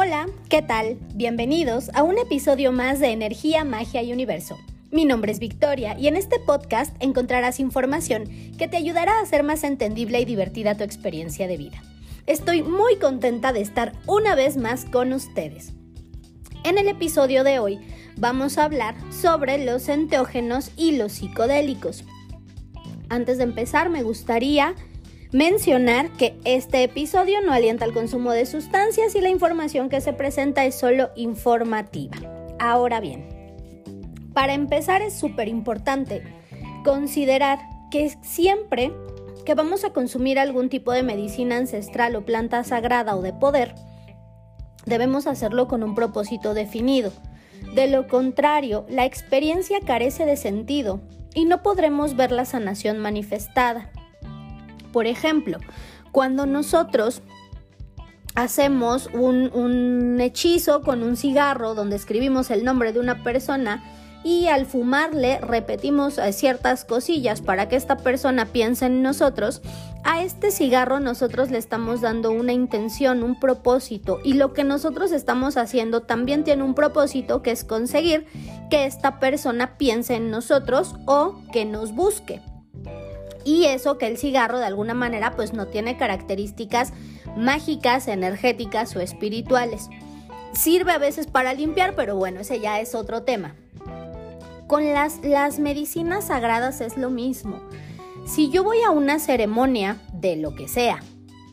Hola, 0.00 0.28
¿qué 0.48 0.62
tal? 0.62 0.96
Bienvenidos 1.16 1.90
a 1.92 2.04
un 2.04 2.18
episodio 2.18 2.70
más 2.70 3.00
de 3.00 3.08
Energía, 3.08 3.64
Magia 3.64 4.00
y 4.00 4.12
Universo. 4.12 4.56
Mi 4.92 5.04
nombre 5.04 5.32
es 5.32 5.40
Victoria 5.40 5.98
y 5.98 6.06
en 6.06 6.14
este 6.14 6.38
podcast 6.38 6.94
encontrarás 7.00 7.58
información 7.58 8.28
que 8.56 8.68
te 8.68 8.76
ayudará 8.76 9.18
a 9.18 9.22
hacer 9.22 9.42
más 9.42 9.64
entendible 9.64 10.20
y 10.20 10.24
divertida 10.24 10.76
tu 10.76 10.84
experiencia 10.84 11.48
de 11.48 11.56
vida. 11.56 11.82
Estoy 12.26 12.62
muy 12.62 12.94
contenta 12.98 13.52
de 13.52 13.60
estar 13.60 13.92
una 14.06 14.36
vez 14.36 14.56
más 14.56 14.84
con 14.84 15.12
ustedes. 15.12 15.72
En 16.62 16.78
el 16.78 16.86
episodio 16.86 17.42
de 17.42 17.58
hoy 17.58 17.80
vamos 18.16 18.56
a 18.56 18.66
hablar 18.66 18.94
sobre 19.10 19.64
los 19.64 19.88
enteógenos 19.88 20.70
y 20.76 20.96
los 20.96 21.10
psicodélicos. 21.14 22.04
Antes 23.08 23.38
de 23.38 23.42
empezar 23.42 23.90
me 23.90 24.04
gustaría 24.04 24.76
Mencionar 25.32 26.10
que 26.12 26.38
este 26.44 26.82
episodio 26.82 27.42
no 27.42 27.52
alienta 27.52 27.84
al 27.84 27.92
consumo 27.92 28.32
de 28.32 28.46
sustancias 28.46 29.14
y 29.14 29.20
la 29.20 29.28
información 29.28 29.90
que 29.90 30.00
se 30.00 30.14
presenta 30.14 30.64
es 30.64 30.74
solo 30.74 31.10
informativa. 31.16 32.16
Ahora 32.58 32.98
bien, 32.98 33.28
para 34.32 34.54
empezar 34.54 35.02
es 35.02 35.18
súper 35.18 35.48
importante 35.48 36.22
considerar 36.82 37.58
que 37.90 38.10
siempre 38.22 38.90
que 39.44 39.54
vamos 39.54 39.84
a 39.84 39.92
consumir 39.92 40.38
algún 40.38 40.70
tipo 40.70 40.92
de 40.92 41.02
medicina 41.02 41.58
ancestral 41.58 42.16
o 42.16 42.24
planta 42.24 42.64
sagrada 42.64 43.14
o 43.14 43.20
de 43.20 43.34
poder, 43.34 43.74
debemos 44.86 45.26
hacerlo 45.26 45.68
con 45.68 45.82
un 45.82 45.94
propósito 45.94 46.54
definido. 46.54 47.12
De 47.74 47.86
lo 47.86 48.08
contrario, 48.08 48.86
la 48.88 49.04
experiencia 49.04 49.80
carece 49.84 50.24
de 50.24 50.38
sentido 50.38 51.02
y 51.34 51.44
no 51.44 51.62
podremos 51.62 52.16
ver 52.16 52.32
la 52.32 52.46
sanación 52.46 52.98
manifestada. 52.98 53.90
Por 54.92 55.06
ejemplo, 55.06 55.58
cuando 56.12 56.46
nosotros 56.46 57.22
hacemos 58.34 59.08
un, 59.12 60.18
hechizo 60.20 60.82
con 60.82 61.02
un 61.02 61.16
cigarro 61.16 61.74
donde 61.74 61.96
escribimos 61.96 62.50
el 62.50 62.64
nombre 62.64 62.92
de 62.92 63.00
una 63.00 63.24
persona 63.24 63.82
y 64.24 64.46
al 64.46 64.66
fumarle 64.66 65.40
repetimos 65.40 66.18
eh, 66.18 66.32
ciertas 66.32 66.84
cosillas 66.84 67.40
para 67.40 67.68
que 67.68 67.76
esta 67.76 67.96
persona 67.96 68.46
piense 68.46 68.86
en 68.86 69.02
nosotros, 69.02 69.62
a 70.04 70.22
este 70.22 70.50
cigarro 70.50 71.00
nosotros 71.00 71.50
le 71.50 71.58
estamos 71.58 72.00
dando 72.00 72.30
una 72.30 72.52
intención, 72.52 73.22
un 73.22 73.38
propósito. 73.38 74.18
Y 74.24 74.34
lo 74.34 74.52
que 74.52 74.64
nosotros 74.64 75.12
estamos 75.12 75.56
haciendo 75.56 76.02
también 76.02 76.44
tiene 76.44 76.62
un 76.62 76.74
propósito 76.74 77.42
que 77.42 77.50
es 77.50 77.64
conseguir 77.64 78.26
que 78.70 78.86
esta 78.86 79.18
persona 79.18 79.76
piense 79.78 80.14
en 80.14 80.30
nosotros 80.30 80.94
o 81.06 81.40
que 81.52 81.64
nos 81.64 81.92
busque 81.92 82.40
y 83.44 83.64
eso 83.64 83.98
que 83.98 84.06
el 84.06 84.18
cigarro 84.18 84.58
de 84.58 84.66
alguna 84.66 84.94
manera 84.94 85.34
pues 85.36 85.52
no 85.52 85.66
tiene 85.66 85.96
características 85.96 86.92
mágicas, 87.36 88.08
energéticas 88.08 88.94
o 88.96 89.00
espirituales. 89.00 89.88
Sirve 90.52 90.92
a 90.92 90.98
veces 90.98 91.26
para 91.26 91.54
limpiar, 91.54 91.94
pero 91.94 92.16
bueno, 92.16 92.40
ese 92.40 92.60
ya 92.60 92.80
es 92.80 92.94
otro 92.94 93.22
tema. 93.22 93.54
Con 94.66 94.84
las, 94.92 95.24
las 95.24 95.58
medicinas 95.58 96.26
sagradas 96.26 96.80
es 96.80 96.96
lo 96.96 97.10
mismo. 97.10 97.60
Si 98.26 98.50
yo 98.50 98.64
voy 98.64 98.82
a 98.82 98.90
una 98.90 99.18
ceremonia 99.18 99.96
de 100.12 100.36
lo 100.36 100.54
que 100.54 100.68
sea 100.68 101.02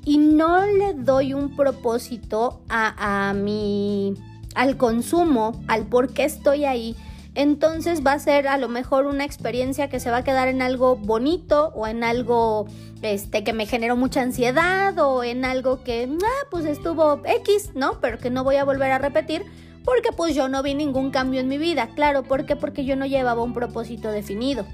y 0.04 0.18
no 0.18 0.66
le 0.66 0.94
doy 0.94 1.34
un 1.34 1.56
propósito 1.56 2.62
a, 2.68 3.30
a 3.30 3.34
mi, 3.34 4.14
al 4.54 4.76
consumo, 4.78 5.64
al 5.68 5.86
por 5.86 6.14
qué 6.14 6.26
estoy 6.26 6.66
ahí, 6.66 6.96
entonces 7.36 8.06
va 8.06 8.14
a 8.14 8.20
ser 8.20 8.48
a 8.48 8.58
lo 8.58 8.70
mejor 8.70 9.06
una 9.06 9.26
experiencia 9.26 9.90
que 9.90 10.00
se 10.00 10.10
va 10.10 10.18
a 10.18 10.24
quedar 10.24 10.48
en 10.48 10.62
algo 10.62 10.96
bonito 10.96 11.74
o 11.76 11.86
en 11.86 12.04
algo 12.04 12.66
este 13.02 13.44
que 13.44 13.52
me 13.52 13.66
generó 13.66 13.98
mucha 13.98 14.22
ansiedad 14.22 14.98
o 15.00 15.24
en 15.24 15.44
algo 15.44 15.84
que 15.84 16.10
ah, 16.10 16.48
pues 16.50 16.66
estuvo 16.66 17.22
X, 17.26 17.72
¿no? 17.76 18.00
Pero 18.00 18.20
que 18.20 18.30
no 18.30 18.46
voy 18.46 18.56
a 18.56 18.64
volver 18.64 18.92
a 18.92 19.00
repetir 19.00 19.44
porque 19.84 20.12
pues 20.16 20.34
yo 20.34 20.48
no 20.48 20.64
vi 20.64 20.74
ningún 20.76 21.12
cambio 21.12 21.42
en 21.42 21.50
mi 21.50 21.58
vida. 21.58 21.90
Claro, 21.94 22.24
¿por 22.24 22.46
qué? 22.46 22.56
Porque 22.56 22.86
yo 22.86 22.96
no 22.96 23.06
llevaba 23.06 23.44
un 23.44 23.54
propósito 23.54 24.12
definido. 24.12 24.66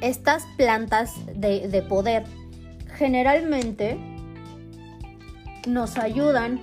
Estas 0.00 0.46
plantas 0.56 1.14
de, 1.34 1.68
de 1.68 1.82
poder 1.82 2.24
generalmente 2.96 3.98
nos 5.66 5.98
ayudan 5.98 6.60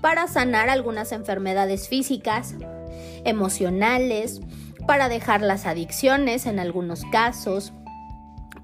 para 0.00 0.28
sanar 0.28 0.70
algunas 0.70 1.12
enfermedades 1.12 1.88
físicas, 1.88 2.54
emocionales, 3.24 4.40
para 4.86 5.08
dejar 5.08 5.42
las 5.42 5.66
adicciones 5.66 6.46
en 6.46 6.58
algunos 6.58 7.04
casos, 7.12 7.72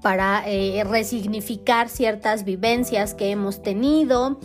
para 0.01 0.43
eh, 0.47 0.83
resignificar 0.83 1.89
ciertas 1.89 2.43
vivencias 2.43 3.13
que 3.13 3.31
hemos 3.31 3.61
tenido, 3.61 4.39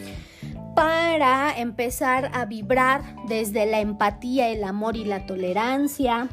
para 0.75 1.59
empezar 1.59 2.31
a 2.35 2.45
vibrar 2.45 3.03
desde 3.27 3.67
la 3.67 3.81
empatía, 3.81 4.49
el 4.49 4.65
amor 4.65 4.97
y 4.97 5.05
la 5.05 5.27
tolerancia, 5.27 6.29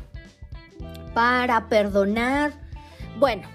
para 1.14 1.68
perdonar. 1.68 2.54
Bueno, 3.20 3.48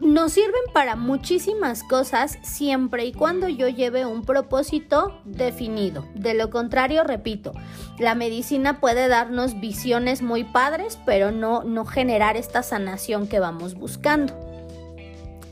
nos 0.00 0.32
sirven 0.32 0.62
para 0.72 0.96
muchísimas 0.96 1.82
cosas 1.84 2.38
siempre 2.42 3.04
y 3.04 3.12
cuando 3.12 3.48
yo 3.48 3.68
lleve 3.68 4.06
un 4.06 4.22
propósito 4.22 5.20
definido. 5.24 6.06
De 6.14 6.34
lo 6.34 6.50
contrario, 6.50 7.04
repito, 7.04 7.52
la 7.98 8.14
medicina 8.14 8.80
puede 8.80 9.08
darnos 9.08 9.60
visiones 9.60 10.22
muy 10.22 10.44
padres, 10.44 10.98
pero 11.04 11.32
no, 11.32 11.64
no 11.64 11.84
generar 11.84 12.36
esta 12.36 12.62
sanación 12.62 13.28
que 13.28 13.40
vamos 13.40 13.74
buscando. 13.74 14.34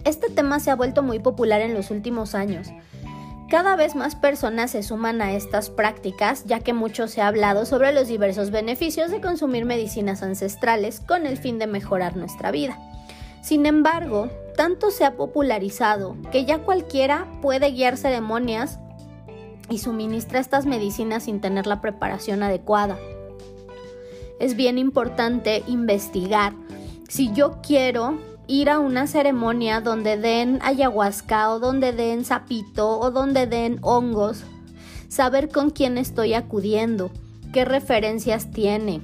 Este 0.04 0.30
tema 0.30 0.60
se 0.60 0.70
ha 0.70 0.76
vuelto 0.76 1.02
muy 1.02 1.18
popular 1.18 1.60
en 1.60 1.74
los 1.74 1.90
últimos 1.90 2.34
años. 2.34 2.68
Cada 3.50 3.76
vez 3.76 3.94
más 3.94 4.14
personas 4.14 4.70
se 4.70 4.82
suman 4.82 5.20
a 5.22 5.32
estas 5.32 5.70
prácticas, 5.70 6.44
ya 6.44 6.60
que 6.60 6.72
mucho 6.72 7.08
se 7.08 7.20
ha 7.20 7.28
hablado 7.28 7.64
sobre 7.64 7.92
los 7.92 8.06
diversos 8.06 8.50
beneficios 8.50 9.10
de 9.10 9.20
consumir 9.20 9.64
medicinas 9.64 10.22
ancestrales 10.22 11.00
con 11.00 11.26
el 11.26 11.38
fin 11.38 11.58
de 11.58 11.66
mejorar 11.66 12.16
nuestra 12.16 12.50
vida. 12.50 12.78
Sin 13.48 13.64
embargo, 13.64 14.28
tanto 14.56 14.90
se 14.90 15.06
ha 15.06 15.16
popularizado 15.16 16.18
que 16.30 16.44
ya 16.44 16.58
cualquiera 16.58 17.26
puede 17.40 17.70
guiar 17.70 17.96
ceremonias 17.96 18.78
y 19.70 19.78
suministra 19.78 20.38
estas 20.38 20.66
medicinas 20.66 21.22
sin 21.22 21.40
tener 21.40 21.66
la 21.66 21.80
preparación 21.80 22.42
adecuada. 22.42 22.98
Es 24.38 24.54
bien 24.54 24.76
importante 24.76 25.62
investigar. 25.66 26.52
Si 27.08 27.32
yo 27.32 27.62
quiero 27.66 28.18
ir 28.48 28.68
a 28.68 28.80
una 28.80 29.06
ceremonia 29.06 29.80
donde 29.80 30.18
den 30.18 30.58
ayahuasca 30.60 31.50
o 31.50 31.58
donde 31.58 31.94
den 31.94 32.26
sapito 32.26 33.00
o 33.00 33.10
donde 33.10 33.46
den 33.46 33.78
hongos, 33.80 34.44
saber 35.08 35.48
con 35.48 35.70
quién 35.70 35.96
estoy 35.96 36.34
acudiendo, 36.34 37.10
qué 37.54 37.64
referencias 37.64 38.50
tiene, 38.50 39.00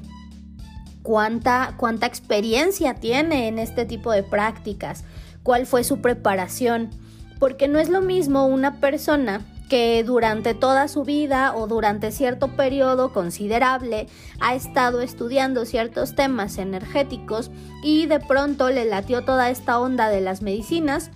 cuánta, 1.05 1.75
cuánta 1.77 2.07
experiencia 2.07 2.95
tiene 2.95 3.47
en 3.47 3.61
este 3.61 3.85
tipo 3.85 4.11
de 4.11 4.25
prácticas, 4.25 5.05
cuál 5.45 5.67
fue 5.67 5.85
su 5.85 6.01
preparación, 6.01 6.91
porque 7.39 7.69
no 7.69 7.79
es 7.79 7.91
lo 7.91 8.01
mismo 8.01 8.47
una 8.47 8.81
persona 8.81 9.43
que 9.69 10.03
durante 10.03 10.55
toda 10.55 10.89
su 10.89 11.05
vida 11.05 11.55
o 11.55 11.67
durante 11.67 12.11
cierto 12.11 12.49
periodo 12.57 13.13
considerable 13.13 14.09
ha 14.41 14.55
estado 14.55 15.03
estudiando 15.03 15.67
ciertos 15.67 16.15
temas 16.15 16.59
energéticos 16.59 17.51
y 17.83 18.07
de 18.07 18.21
pronto 18.21 18.71
le 18.71 18.85
latió 18.87 19.25
toda 19.25 19.51
esta 19.51 19.79
onda 19.79 20.09
de 20.09 20.23
las 20.23 20.41
medicinas 20.43 21.11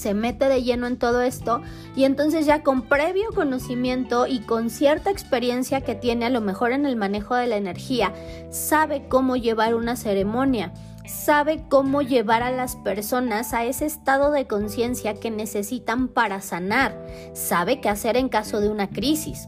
se 0.00 0.14
mete 0.14 0.48
de 0.48 0.62
lleno 0.62 0.86
en 0.86 0.96
todo 0.96 1.20
esto 1.20 1.60
y 1.94 2.04
entonces 2.04 2.46
ya 2.46 2.62
con 2.62 2.82
previo 2.82 3.30
conocimiento 3.34 4.26
y 4.26 4.40
con 4.40 4.70
cierta 4.70 5.10
experiencia 5.10 5.82
que 5.82 5.94
tiene 5.94 6.26
a 6.26 6.30
lo 6.30 6.40
mejor 6.40 6.72
en 6.72 6.86
el 6.86 6.96
manejo 6.96 7.34
de 7.34 7.46
la 7.46 7.56
energía, 7.56 8.12
sabe 8.50 9.06
cómo 9.08 9.36
llevar 9.36 9.74
una 9.74 9.96
ceremonia, 9.96 10.72
sabe 11.06 11.62
cómo 11.68 12.00
llevar 12.00 12.42
a 12.42 12.50
las 12.50 12.76
personas 12.76 13.52
a 13.52 13.64
ese 13.64 13.84
estado 13.84 14.30
de 14.30 14.46
conciencia 14.46 15.14
que 15.14 15.30
necesitan 15.30 16.08
para 16.08 16.40
sanar, 16.40 16.96
sabe 17.34 17.80
qué 17.80 17.90
hacer 17.90 18.16
en 18.16 18.30
caso 18.30 18.60
de 18.60 18.70
una 18.70 18.88
crisis. 18.88 19.46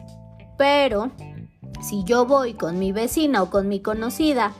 Pero 0.58 1.10
si 1.80 2.04
yo 2.04 2.26
voy 2.26 2.52
con 2.52 2.78
mi 2.78 2.92
vecina 2.92 3.42
o 3.42 3.48
con 3.48 3.68
mi 3.68 3.80
conocida, 3.80 4.52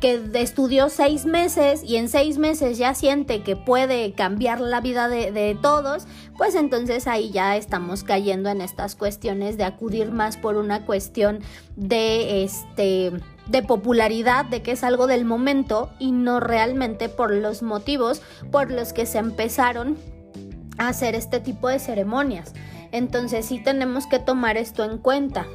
que 0.00 0.22
estudió 0.34 0.90
seis 0.90 1.24
meses 1.24 1.82
y 1.82 1.96
en 1.96 2.08
seis 2.08 2.36
meses 2.36 2.76
ya 2.76 2.94
siente 2.94 3.42
que 3.42 3.56
puede 3.56 4.12
cambiar 4.12 4.60
la 4.60 4.80
vida 4.80 5.08
de, 5.08 5.58
todos, 5.62 6.06
pues 6.36 6.54
entonces 6.54 7.06
ahí 7.06 7.30
ya 7.30 7.56
estamos 7.56 8.04
cayendo 8.04 8.50
en 8.50 8.60
estas 8.60 8.94
cuestiones 8.94 9.56
de 9.56 9.64
acudir 9.64 10.10
más 10.10 10.36
por 10.36 10.56
una 10.56 10.84
cuestión 10.84 11.40
de 11.76 12.44
este 12.44 13.12
de 13.46 13.62
popularidad, 13.62 14.44
de 14.44 14.60
que 14.60 14.72
es 14.72 14.82
algo 14.82 15.06
del 15.06 15.24
momento 15.24 15.90
y 16.00 16.10
no 16.10 16.40
realmente 16.40 17.08
por 17.08 17.32
los 17.32 17.62
motivos 17.62 18.20
por 18.50 18.72
los 18.72 18.92
que 18.92 19.06
se 19.06 19.18
empezaron 19.18 19.96
a 20.78 20.88
hacer 20.88 21.14
este 21.14 21.40
tipo 21.40 21.68
de 21.68 21.78
ceremonias. 21.78 22.52
Entonces 22.92 23.46
sí 23.46 23.62
tenemos 23.62 24.06
que 24.06 24.18
tomar 24.18 24.56
esto 24.56 24.84
en 24.84 24.98
cuenta 24.98 25.46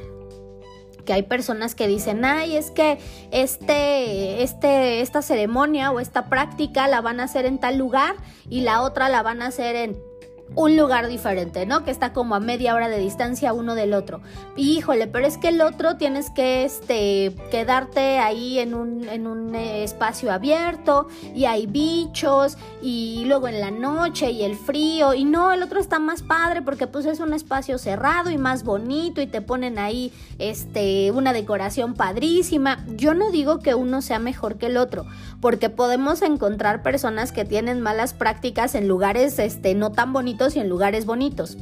que 1.04 1.12
hay 1.12 1.22
personas 1.22 1.74
que 1.74 1.86
dicen, 1.86 2.24
ay, 2.24 2.56
es 2.56 2.70
que 2.70 2.98
este, 3.30 4.42
este, 4.42 5.00
esta 5.00 5.22
ceremonia 5.22 5.90
o 5.90 6.00
esta 6.00 6.28
práctica 6.28 6.88
la 6.88 7.00
van 7.00 7.20
a 7.20 7.24
hacer 7.24 7.46
en 7.46 7.58
tal 7.58 7.78
lugar 7.78 8.14
y 8.48 8.62
la 8.62 8.82
otra 8.82 9.08
la 9.08 9.22
van 9.22 9.42
a 9.42 9.46
hacer 9.46 9.76
en 9.76 10.11
un 10.54 10.76
lugar 10.76 11.08
diferente, 11.08 11.66
¿no? 11.66 11.84
Que 11.84 11.90
está 11.90 12.12
como 12.12 12.34
a 12.34 12.40
media 12.40 12.74
hora 12.74 12.88
de 12.88 12.98
distancia 12.98 13.52
uno 13.52 13.74
del 13.74 13.94
otro. 13.94 14.20
híjole, 14.56 15.06
pero 15.06 15.26
es 15.26 15.38
que 15.38 15.48
el 15.48 15.60
otro 15.60 15.96
tienes 15.96 16.30
que 16.30 16.64
este, 16.64 17.34
quedarte 17.50 18.18
ahí 18.18 18.58
en 18.58 18.74
un, 18.74 19.08
en 19.08 19.26
un 19.26 19.54
eh, 19.54 19.84
espacio 19.84 20.32
abierto 20.32 21.08
y 21.34 21.46
hay 21.46 21.66
bichos 21.66 22.58
y 22.82 23.24
luego 23.26 23.48
en 23.48 23.60
la 23.60 23.70
noche 23.70 24.30
y 24.30 24.42
el 24.42 24.56
frío 24.56 25.14
y 25.14 25.24
no, 25.24 25.52
el 25.52 25.62
otro 25.62 25.80
está 25.80 25.98
más 25.98 26.22
padre 26.22 26.62
porque 26.62 26.86
pues 26.86 27.06
es 27.06 27.20
un 27.20 27.32
espacio 27.32 27.78
cerrado 27.78 28.30
y 28.30 28.38
más 28.38 28.64
bonito 28.64 29.20
y 29.20 29.26
te 29.26 29.40
ponen 29.40 29.78
ahí 29.78 30.12
este, 30.38 31.10
una 31.12 31.32
decoración 31.32 31.94
padrísima. 31.94 32.84
Yo 32.96 33.14
no 33.14 33.30
digo 33.30 33.60
que 33.60 33.74
uno 33.74 34.02
sea 34.02 34.18
mejor 34.18 34.56
que 34.56 34.66
el 34.66 34.76
otro, 34.76 35.06
porque 35.40 35.70
podemos 35.70 36.22
encontrar 36.22 36.82
personas 36.82 37.32
que 37.32 37.44
tienen 37.44 37.80
malas 37.80 38.14
prácticas 38.14 38.74
en 38.74 38.88
lugares 38.88 39.38
este, 39.38 39.74
no 39.74 39.92
tan 39.92 40.12
bonitos 40.12 40.41
y 40.50 40.60
en 40.60 40.68
lugares 40.68 41.06
bonitos. 41.06 41.56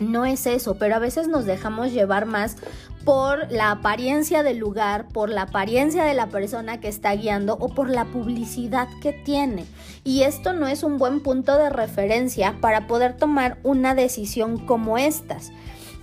No 0.00 0.24
es 0.24 0.46
eso, 0.46 0.76
pero 0.76 0.94
a 0.94 1.00
veces 1.00 1.26
nos 1.26 1.44
dejamos 1.44 1.92
llevar 1.92 2.24
más 2.24 2.56
por 3.04 3.50
la 3.50 3.70
apariencia 3.70 4.42
del 4.42 4.58
lugar, 4.58 5.08
por 5.08 5.30
la 5.30 5.42
apariencia 5.42 6.04
de 6.04 6.14
la 6.14 6.28
persona 6.28 6.78
que 6.78 6.88
está 6.88 7.14
guiando 7.14 7.56
o 7.58 7.68
por 7.68 7.90
la 7.90 8.04
publicidad 8.04 8.88
que 9.00 9.12
tiene. 9.12 9.64
Y 10.04 10.22
esto 10.22 10.52
no 10.52 10.68
es 10.68 10.82
un 10.82 10.98
buen 10.98 11.20
punto 11.22 11.56
de 11.56 11.70
referencia 11.70 12.56
para 12.60 12.86
poder 12.86 13.16
tomar 13.16 13.58
una 13.62 13.94
decisión 13.94 14.58
como 14.58 14.98
estas. 14.98 15.50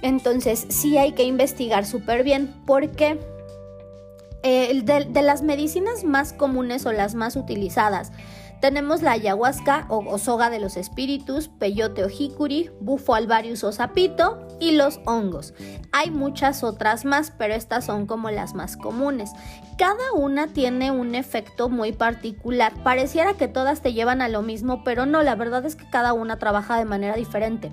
Entonces 0.01 0.65
sí 0.69 0.97
hay 0.97 1.13
que 1.13 1.23
investigar 1.23 1.85
súper 1.85 2.23
bien 2.23 2.53
porque 2.65 3.19
eh, 4.43 4.83
de 4.83 5.21
las 5.21 5.41
medicinas 5.41 6.03
más 6.03 6.33
comunes 6.33 6.85
o 6.85 6.91
las 6.91 7.15
más 7.15 7.35
utilizadas, 7.35 8.11
tenemos 8.65 9.03
la 9.03 9.11
ayahuasca 9.11 9.85
o, 9.89 10.17
soga 10.17 10.49
de 10.49 10.59
los 10.59 10.75
espíritus, 10.75 11.49
peyote 11.49 12.03
o 12.03 12.09
jicuri, 12.09 12.71
bufo 12.79 13.13
alvarius 13.13 13.63
o 13.63 13.71
sapito 13.71 14.47
y 14.59 14.71
los 14.71 15.01
hongos. 15.05 15.53
Hay 15.91 16.09
muchas 16.09 16.63
otras 16.63 17.05
más, 17.05 17.29
pero 17.29 17.53
estas 17.53 17.85
son 17.85 18.07
como 18.07 18.31
las 18.31 18.55
más 18.55 18.75
comunes. 18.75 19.29
Cada 19.77 20.13
una 20.15 20.47
tiene 20.47 20.89
un 20.89 21.13
efecto 21.13 21.69
muy 21.69 21.91
particular. 21.91 22.73
Pareciera 22.83 23.35
que 23.35 23.47
todas 23.47 23.83
te 23.83 23.93
llevan 23.93 24.23
a 24.23 24.29
lo 24.29 24.41
mismo, 24.41 24.83
pero 24.83 25.05
no, 25.05 25.21
la 25.21 25.35
verdad 25.35 25.63
es 25.63 25.75
que 25.75 25.87
cada 25.87 26.13
una 26.13 26.39
trabaja 26.39 26.79
de 26.79 26.85
manera 26.85 27.15
diferente 27.15 27.71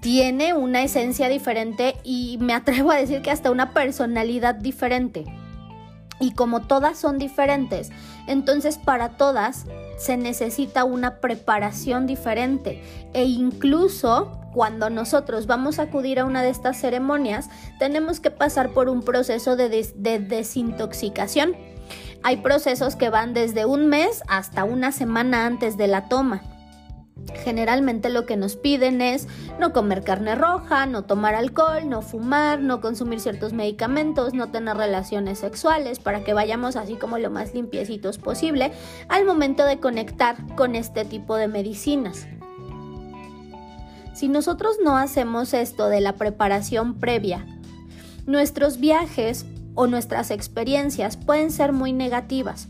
tiene 0.00 0.54
una 0.54 0.84
esencia 0.84 1.28
diferente 1.28 1.96
y 2.04 2.38
me 2.38 2.54
atrevo 2.54 2.92
a 2.92 2.96
decir 2.98 3.20
que 3.20 3.32
hasta 3.32 3.50
una 3.50 3.74
personalidad 3.74 4.54
diferente. 4.54 5.24
Y 6.20 6.34
como 6.34 6.60
todas 6.62 6.98
son 6.98 7.18
diferentes, 7.18 7.90
entonces 8.28 8.78
para 8.78 9.16
todas 9.16 9.66
se 9.98 10.16
necesita 10.16 10.84
una 10.84 11.20
preparación 11.20 12.06
diferente 12.06 12.82
e 13.12 13.24
incluso 13.24 14.32
cuando 14.52 14.88
nosotros 14.88 15.46
vamos 15.46 15.78
a 15.78 15.82
acudir 15.82 16.20
a 16.20 16.24
una 16.24 16.42
de 16.42 16.50
estas 16.50 16.78
ceremonias 16.80 17.50
tenemos 17.78 18.20
que 18.20 18.30
pasar 18.30 18.70
por 18.70 18.88
un 18.88 19.02
proceso 19.02 19.56
de, 19.56 19.68
desintoxicación. 19.94 21.56
Hay 22.22 22.38
procesos 22.38 22.96
que 22.96 23.10
van 23.10 23.34
desde 23.34 23.66
un 23.66 23.88
mes 23.88 24.22
hasta 24.28 24.64
una 24.64 24.92
semana 24.92 25.44
antes 25.44 25.76
de 25.76 25.88
la 25.88 26.08
toma. 26.08 26.53
Generalmente 27.32 28.10
lo 28.10 28.26
que 28.26 28.36
nos 28.36 28.56
piden 28.56 29.00
es 29.00 29.28
no 29.58 29.72
comer 29.72 30.02
carne 30.02 30.34
roja, 30.34 30.86
no 30.86 31.04
tomar 31.04 31.34
alcohol, 31.34 31.88
no 31.88 32.02
fumar, 32.02 32.60
no 32.60 32.80
consumir 32.80 33.20
ciertos 33.20 33.52
medicamentos, 33.52 34.34
no 34.34 34.50
tener 34.50 34.76
relaciones 34.76 35.38
sexuales 35.38 35.98
para 35.98 36.24
que 36.24 36.34
vayamos 36.34 36.76
así 36.76 36.94
como 36.96 37.18
lo 37.18 37.30
más 37.30 37.54
limpiecitos 37.54 38.18
posible 38.18 38.72
al 39.08 39.24
momento 39.24 39.64
de 39.64 39.80
conectar 39.80 40.36
con 40.56 40.74
este 40.74 41.04
tipo 41.04 41.36
de 41.36 41.48
medicinas. 41.48 42.26
Si 44.14 44.28
nosotros 44.28 44.76
no 44.82 44.96
hacemos 44.96 45.54
esto 45.54 45.88
de 45.88 46.00
la 46.00 46.14
preparación 46.14 46.94
previa, 47.00 47.46
nuestros 48.26 48.78
viajes 48.78 49.44
o 49.74 49.86
nuestras 49.86 50.30
experiencias 50.30 51.16
pueden 51.16 51.50
ser 51.50 51.72
muy 51.72 51.92
negativas. 51.92 52.68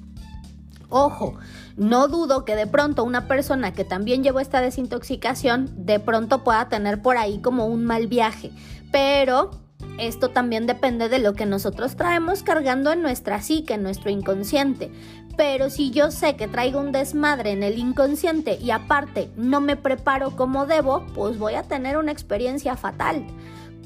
Ojo, 0.97 1.35
no 1.77 2.07
dudo 2.07 2.45
que 2.45 2.55
de 2.55 2.69
pronto 2.69 3.03
una 3.03 3.27
persona 3.27 3.73
que 3.73 3.83
también 3.83 4.23
llevó 4.23 4.39
esta 4.39 4.61
desintoxicación 4.61 5.69
de 5.75 5.99
pronto 5.99 6.45
pueda 6.45 6.69
tener 6.69 7.03
por 7.03 7.17
ahí 7.17 7.41
como 7.41 7.67
un 7.67 7.85
mal 7.85 8.07
viaje, 8.07 8.53
pero 8.93 9.51
esto 9.99 10.31
también 10.31 10.69
depende 10.69 11.09
de 11.09 11.19
lo 11.19 11.33
que 11.33 11.47
nosotros 11.47 11.97
traemos 11.97 12.45
cargando 12.45 12.93
en 12.93 13.03
nuestra 13.03 13.43
psique, 13.43 13.75
en 13.75 13.83
nuestro 13.83 14.09
inconsciente. 14.09 14.93
Pero 15.37 15.69
si 15.69 15.91
yo 15.91 16.13
sé 16.13 16.37
que 16.37 16.47
traigo 16.47 16.79
un 16.79 16.93
desmadre 16.93 17.51
en 17.51 17.65
el 17.65 17.77
inconsciente 17.77 18.57
y 18.63 18.71
aparte 18.71 19.33
no 19.37 19.61
me 19.61 19.75
preparo 19.75 20.37
como 20.37 20.65
debo, 20.65 21.05
pues 21.13 21.41
voy 21.41 21.55
a 21.55 21.65
tener 21.65 21.97
una 21.97 22.13
experiencia 22.13 22.77
fatal. 22.77 23.27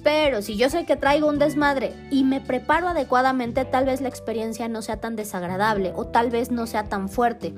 Pero 0.03 0.43
si 0.43 0.57
yo 0.57 0.71
sé 0.71 0.85
que 0.85 0.97
traigo 0.97 1.29
un 1.29 1.39
desmadre 1.39 1.93
y 2.11 2.25
me 2.25 2.41
preparo 2.41 2.89
adecuadamente, 2.89 3.65
tal 3.65 3.87
vez 3.87 4.01
la 4.01 4.09
experiencia 4.09 4.69
no 4.69 4.83
sea 4.83 5.01
tan 5.01 5.17
desagradable 5.17 5.93
o 5.95 6.07
tal 6.07 6.31
vez 6.31 6.51
no 6.51 6.67
sea 6.67 6.85
tan 6.85 7.09
fuerte. 7.09 7.55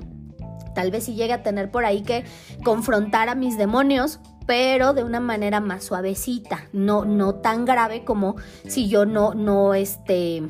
Tal 0.73 0.91
vez 0.91 1.05
si 1.05 1.15
llegue 1.15 1.33
a 1.33 1.43
tener 1.43 1.69
por 1.69 1.85
ahí 1.85 2.01
que 2.01 2.23
confrontar 2.63 3.29
a 3.29 3.35
mis 3.35 3.57
demonios, 3.57 4.19
pero 4.45 4.93
de 4.93 5.03
una 5.03 5.19
manera 5.19 5.59
más 5.59 5.83
suavecita, 5.83 6.67
no, 6.73 7.05
no 7.05 7.35
tan 7.35 7.65
grave 7.65 8.03
como 8.03 8.35
si 8.67 8.87
yo 8.87 9.05
no, 9.05 9.33
no, 9.33 9.73
este, 9.73 10.43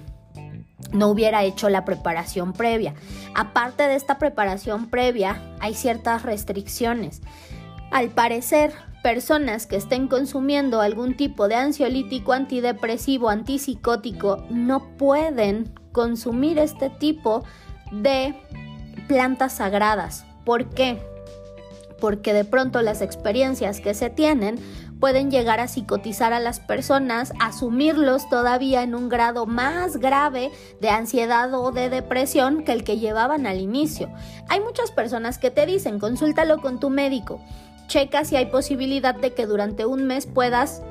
no 0.91 1.07
hubiera 1.07 1.43
hecho 1.43 1.69
la 1.69 1.85
preparación 1.85 2.53
previa. 2.53 2.93
Aparte 3.35 3.83
de 3.83 3.95
esta 3.95 4.17
preparación 4.17 4.89
previa, 4.89 5.41
hay 5.59 5.73
ciertas 5.73 6.23
restricciones. 6.23 7.21
Al 7.91 8.09
parecer, 8.09 8.73
personas 9.01 9.65
que 9.65 9.75
estén 9.75 10.07
consumiendo 10.07 10.81
algún 10.81 11.15
tipo 11.15 11.47
de 11.47 11.55
ansiolítico, 11.55 12.33
antidepresivo, 12.33 13.29
antipsicótico, 13.29 14.45
no 14.49 14.95
pueden 14.97 15.73
consumir 15.91 16.59
este 16.59 16.89
tipo 16.89 17.43
de 17.91 18.35
plantas 19.07 19.53
sagradas. 19.53 20.25
¿Por 20.45 20.69
qué? 20.69 21.01
Porque 21.99 22.33
de 22.33 22.45
pronto 22.45 22.81
las 22.81 23.01
experiencias 23.01 23.79
que 23.79 23.93
se 23.93 24.09
tienen 24.09 24.59
pueden 24.99 25.31
llegar 25.31 25.59
a 25.59 25.67
psicotizar 25.67 26.31
a 26.31 26.39
las 26.39 26.59
personas, 26.59 27.33
asumirlos 27.39 28.29
todavía 28.29 28.83
en 28.83 28.93
un 28.93 29.09
grado 29.09 29.47
más 29.47 29.97
grave 29.97 30.51
de 30.79 30.89
ansiedad 30.89 31.51
o 31.55 31.71
de 31.71 31.89
depresión 31.89 32.63
que 32.63 32.71
el 32.71 32.83
que 32.83 32.99
llevaban 32.99 33.47
al 33.47 33.59
inicio. 33.59 34.09
Hay 34.47 34.59
muchas 34.61 34.91
personas 34.91 35.39
que 35.39 35.49
te 35.49 35.65
dicen, 35.65 35.99
consúltalo 35.99 36.61
con 36.61 36.79
tu 36.79 36.91
médico, 36.91 37.41
checa 37.91 38.23
si 38.23 38.37
hay 38.37 38.45
posibilidad 38.45 39.13
de 39.13 39.33
que 39.33 39.45
durante 39.45 39.85
un 39.85 40.05
mes 40.05 40.25
puedas 40.25 40.81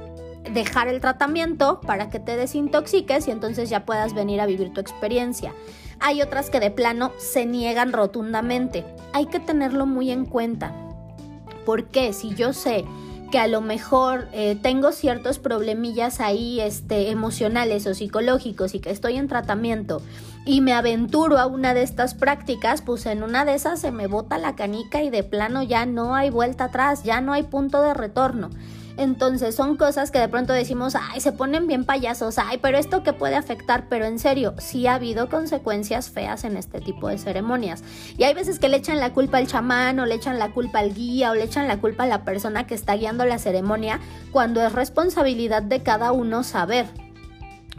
dejar 0.53 0.89
el 0.89 1.01
tratamiento 1.01 1.81
para 1.81 2.11
que 2.11 2.21
te 2.21 2.37
desintoxiques 2.37 3.27
y 3.27 3.31
entonces 3.31 3.71
ya 3.71 3.87
puedas 3.87 4.13
venir 4.13 4.41
a 4.41 4.47
vivir 4.47 4.73
tu 4.75 4.81
experiencia. 4.81 5.55
Hay 5.99 6.21
otras 6.21 6.51
que 6.51 6.61
de 6.61 6.71
plano 6.71 7.13
se 7.19 7.47
niegan 7.47 7.95
rotundamente. 7.95 8.85
Hay 9.15 9.27
que 9.27 9.41
tenerlo 9.41 9.87
muy 9.87 10.11
en 10.11 10.27
cuenta. 10.27 10.75
Porque 11.65 12.13
si 12.13 12.35
yo 12.35 12.53
sé 12.53 12.85
que 13.31 13.39
a 13.39 13.47
lo 13.47 13.63
mejor 13.63 14.29
eh, 14.33 14.59
tengo 14.61 14.93
ciertos 14.93 15.39
problemillas 15.39 16.21
ahí 16.21 16.61
este, 16.61 17.11
emocionales 17.11 17.87
o 17.87 17.95
psicológicos 17.95 18.75
y 18.75 18.81
que 18.81 18.91
estoy 18.91 19.17
en 19.17 19.29
tratamiento 19.29 20.03
y 20.45 20.61
me 20.61 20.73
aventuro 20.73 21.39
a 21.39 21.47
una 21.47 21.75
de 21.75 21.83
estas 21.83 22.15
prácticas, 22.15 22.83
pues 22.83 23.07
en 23.07 23.23
una 23.23 23.45
de 23.45 23.55
esas 23.55 23.81
se 23.81 23.93
me 23.93 24.07
bota 24.07 24.39
la 24.39 24.57
canica 24.57 25.03
y 25.03 25.11
de 25.11 25.23
plano 25.23 25.63
ya 25.63 25.87
no 25.87 26.15
hay 26.15 26.31
vuelta 26.31 26.65
atrás, 26.65 27.03
ya 27.03 27.21
no 27.21 27.33
hay 27.33 27.43
punto 27.43 27.83
de 27.83 27.95
retorno. 27.95 28.51
Entonces 28.97 29.55
son 29.55 29.77
cosas 29.77 30.11
que 30.11 30.19
de 30.19 30.29
pronto 30.29 30.53
decimos, 30.53 30.95
ay, 30.95 31.21
se 31.21 31.33
ponen 31.33 31.67
bien 31.67 31.85
payasos, 31.85 32.39
ay, 32.39 32.59
pero 32.61 32.77
esto 32.77 33.03
que 33.03 33.15
puede 33.15 33.35
afectar, 33.35 33.87
pero 33.89 34.05
en 34.05 34.19
serio, 34.19 34.55
sí 34.59 34.87
ha 34.87 34.95
habido 34.95 35.31
consecuencias 35.31 36.11
feas 36.11 36.45
en 36.45 36.57
este 36.57 36.81
tipo 36.81 37.09
de 37.09 37.17
ceremonias. 37.17 37.83
Y 38.19 38.25
hay 38.25 38.35
veces 38.35 38.59
que 38.59 38.69
le 38.69 38.77
echan 38.77 39.01
la 39.01 39.15
culpa 39.15 39.39
al 39.39 39.47
chamán 39.47 40.01
o 40.01 40.07
le 40.07 40.17
echan 40.17 40.39
la 40.39 40.53
culpa 40.53 40.81
al 40.81 40.93
guía 40.93 41.31
o 41.31 41.35
le 41.35 41.45
echan 41.45 41.67
la 41.67 41.81
culpa 41.81 42.05
a 42.05 42.09
la 42.09 42.25
persona 42.25 42.67
que 42.67 42.75
está 42.75 42.95
guiando 42.95 43.25
la 43.25 43.39
ceremonia, 43.39 44.01
cuando 44.33 44.61
es 44.61 44.73
responsabilidad 44.73 45.63
de 45.63 45.83
cada 45.83 46.13
uno 46.13 46.43
saber 46.43 46.87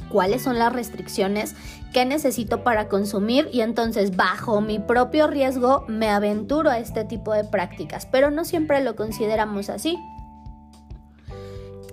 cuáles 0.09 0.41
son 0.41 0.59
las 0.59 0.73
restricciones 0.73 1.55
que 1.93 2.05
necesito 2.05 2.63
para 2.63 2.88
consumir 2.88 3.50
y 3.51 3.62
entonces 3.62 4.15
bajo 4.15 4.62
mi 4.62 4.79
propio 4.79 5.27
riesgo 5.27 5.86
me 5.88 6.10
aventuro 6.10 6.69
a 6.69 6.79
este 6.79 7.03
tipo 7.03 7.33
de 7.33 7.43
prácticas, 7.43 8.05
pero 8.05 8.31
no 8.31 8.45
siempre 8.45 8.83
lo 8.83 8.95
consideramos 8.95 9.69
así 9.69 9.98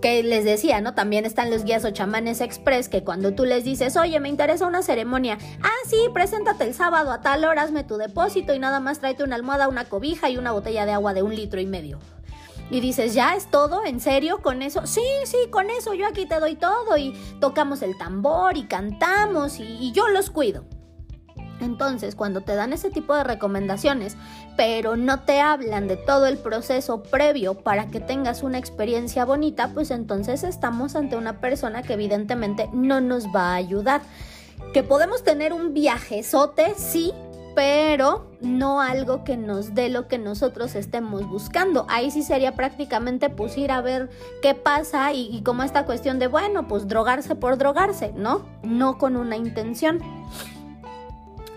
que 0.00 0.22
les 0.22 0.44
decía, 0.44 0.80
¿no? 0.80 0.94
También 0.94 1.24
están 1.24 1.50
los 1.50 1.64
guías 1.64 1.84
o 1.84 1.90
chamanes 1.90 2.40
express 2.40 2.88
que 2.88 3.04
cuando 3.04 3.34
tú 3.34 3.44
les 3.44 3.64
dices, 3.64 3.96
oye, 3.96 4.20
me 4.20 4.28
interesa 4.28 4.66
una 4.66 4.82
ceremonia, 4.82 5.38
ah, 5.62 5.88
sí, 5.88 5.96
preséntate 6.14 6.64
el 6.64 6.74
sábado 6.74 7.12
a 7.12 7.20
tal 7.20 7.44
hora, 7.44 7.62
hazme 7.62 7.84
tu 7.84 7.96
depósito 7.96 8.54
y 8.54 8.58
nada 8.58 8.80
más 8.80 9.00
tráete 9.00 9.24
una 9.24 9.36
almohada, 9.36 9.68
una 9.68 9.86
cobija 9.86 10.30
y 10.30 10.36
una 10.36 10.52
botella 10.52 10.86
de 10.86 10.92
agua 10.92 11.14
de 11.14 11.22
un 11.22 11.34
litro 11.34 11.60
y 11.60 11.66
medio. 11.66 11.98
Y 12.70 12.80
dices, 12.80 13.14
¿ya 13.14 13.34
es 13.34 13.50
todo? 13.50 13.84
¿En 13.84 14.00
serio? 14.00 14.42
¿Con 14.42 14.62
eso? 14.62 14.86
Sí, 14.86 15.04
sí, 15.24 15.38
con 15.50 15.70
eso 15.70 15.94
yo 15.94 16.06
aquí 16.06 16.26
te 16.26 16.38
doy 16.38 16.54
todo 16.54 16.98
y 16.98 17.14
tocamos 17.40 17.80
el 17.82 17.96
tambor 17.96 18.56
y 18.56 18.64
cantamos 18.64 19.58
y, 19.58 19.92
yo 19.92 20.08
los 20.08 20.30
cuido. 20.30 20.64
Entonces, 21.60 22.14
cuando 22.14 22.42
te 22.42 22.54
dan 22.54 22.72
ese 22.72 22.90
tipo 22.90 23.14
de 23.16 23.24
recomendaciones, 23.24 24.16
pero 24.56 24.96
no 24.96 25.20
te 25.20 25.40
hablan 25.40 25.88
de 25.88 25.96
todo 25.96 26.26
el 26.26 26.38
proceso 26.38 27.02
previo 27.02 27.54
para 27.54 27.88
que 27.88 28.00
tengas 28.00 28.42
una 28.42 28.58
experiencia 28.58 29.24
bonita, 29.24 29.72
pues 29.74 29.90
entonces 29.90 30.44
estamos 30.44 30.94
ante 30.94 31.16
una 31.16 31.40
persona 31.40 31.82
que 31.82 31.94
evidentemente 31.94 32.68
no 32.72 33.00
nos 33.00 33.26
va 33.28 33.52
a 33.52 33.54
ayudar. 33.54 34.02
Que 34.72 34.82
podemos 34.82 35.24
tener 35.24 35.52
un 35.52 35.72
viajezote, 35.74 36.74
sí, 36.76 37.12
pero 37.58 38.30
no 38.40 38.80
algo 38.80 39.24
que 39.24 39.36
nos 39.36 39.74
dé 39.74 39.88
lo 39.88 40.06
que 40.06 40.16
nosotros 40.16 40.76
estemos 40.76 41.28
buscando. 41.28 41.86
Ahí 41.88 42.12
sí 42.12 42.22
sería 42.22 42.54
prácticamente 42.54 43.30
pues 43.30 43.58
ir 43.58 43.72
a 43.72 43.80
ver 43.80 44.10
qué 44.42 44.54
pasa 44.54 45.12
y, 45.12 45.28
y 45.36 45.42
como 45.42 45.64
esta 45.64 45.84
cuestión 45.84 46.20
de, 46.20 46.28
bueno, 46.28 46.68
pues 46.68 46.86
drogarse 46.86 47.34
por 47.34 47.58
drogarse, 47.58 48.12
¿no? 48.14 48.46
No 48.62 48.96
con 48.96 49.16
una 49.16 49.36
intención. 49.36 50.00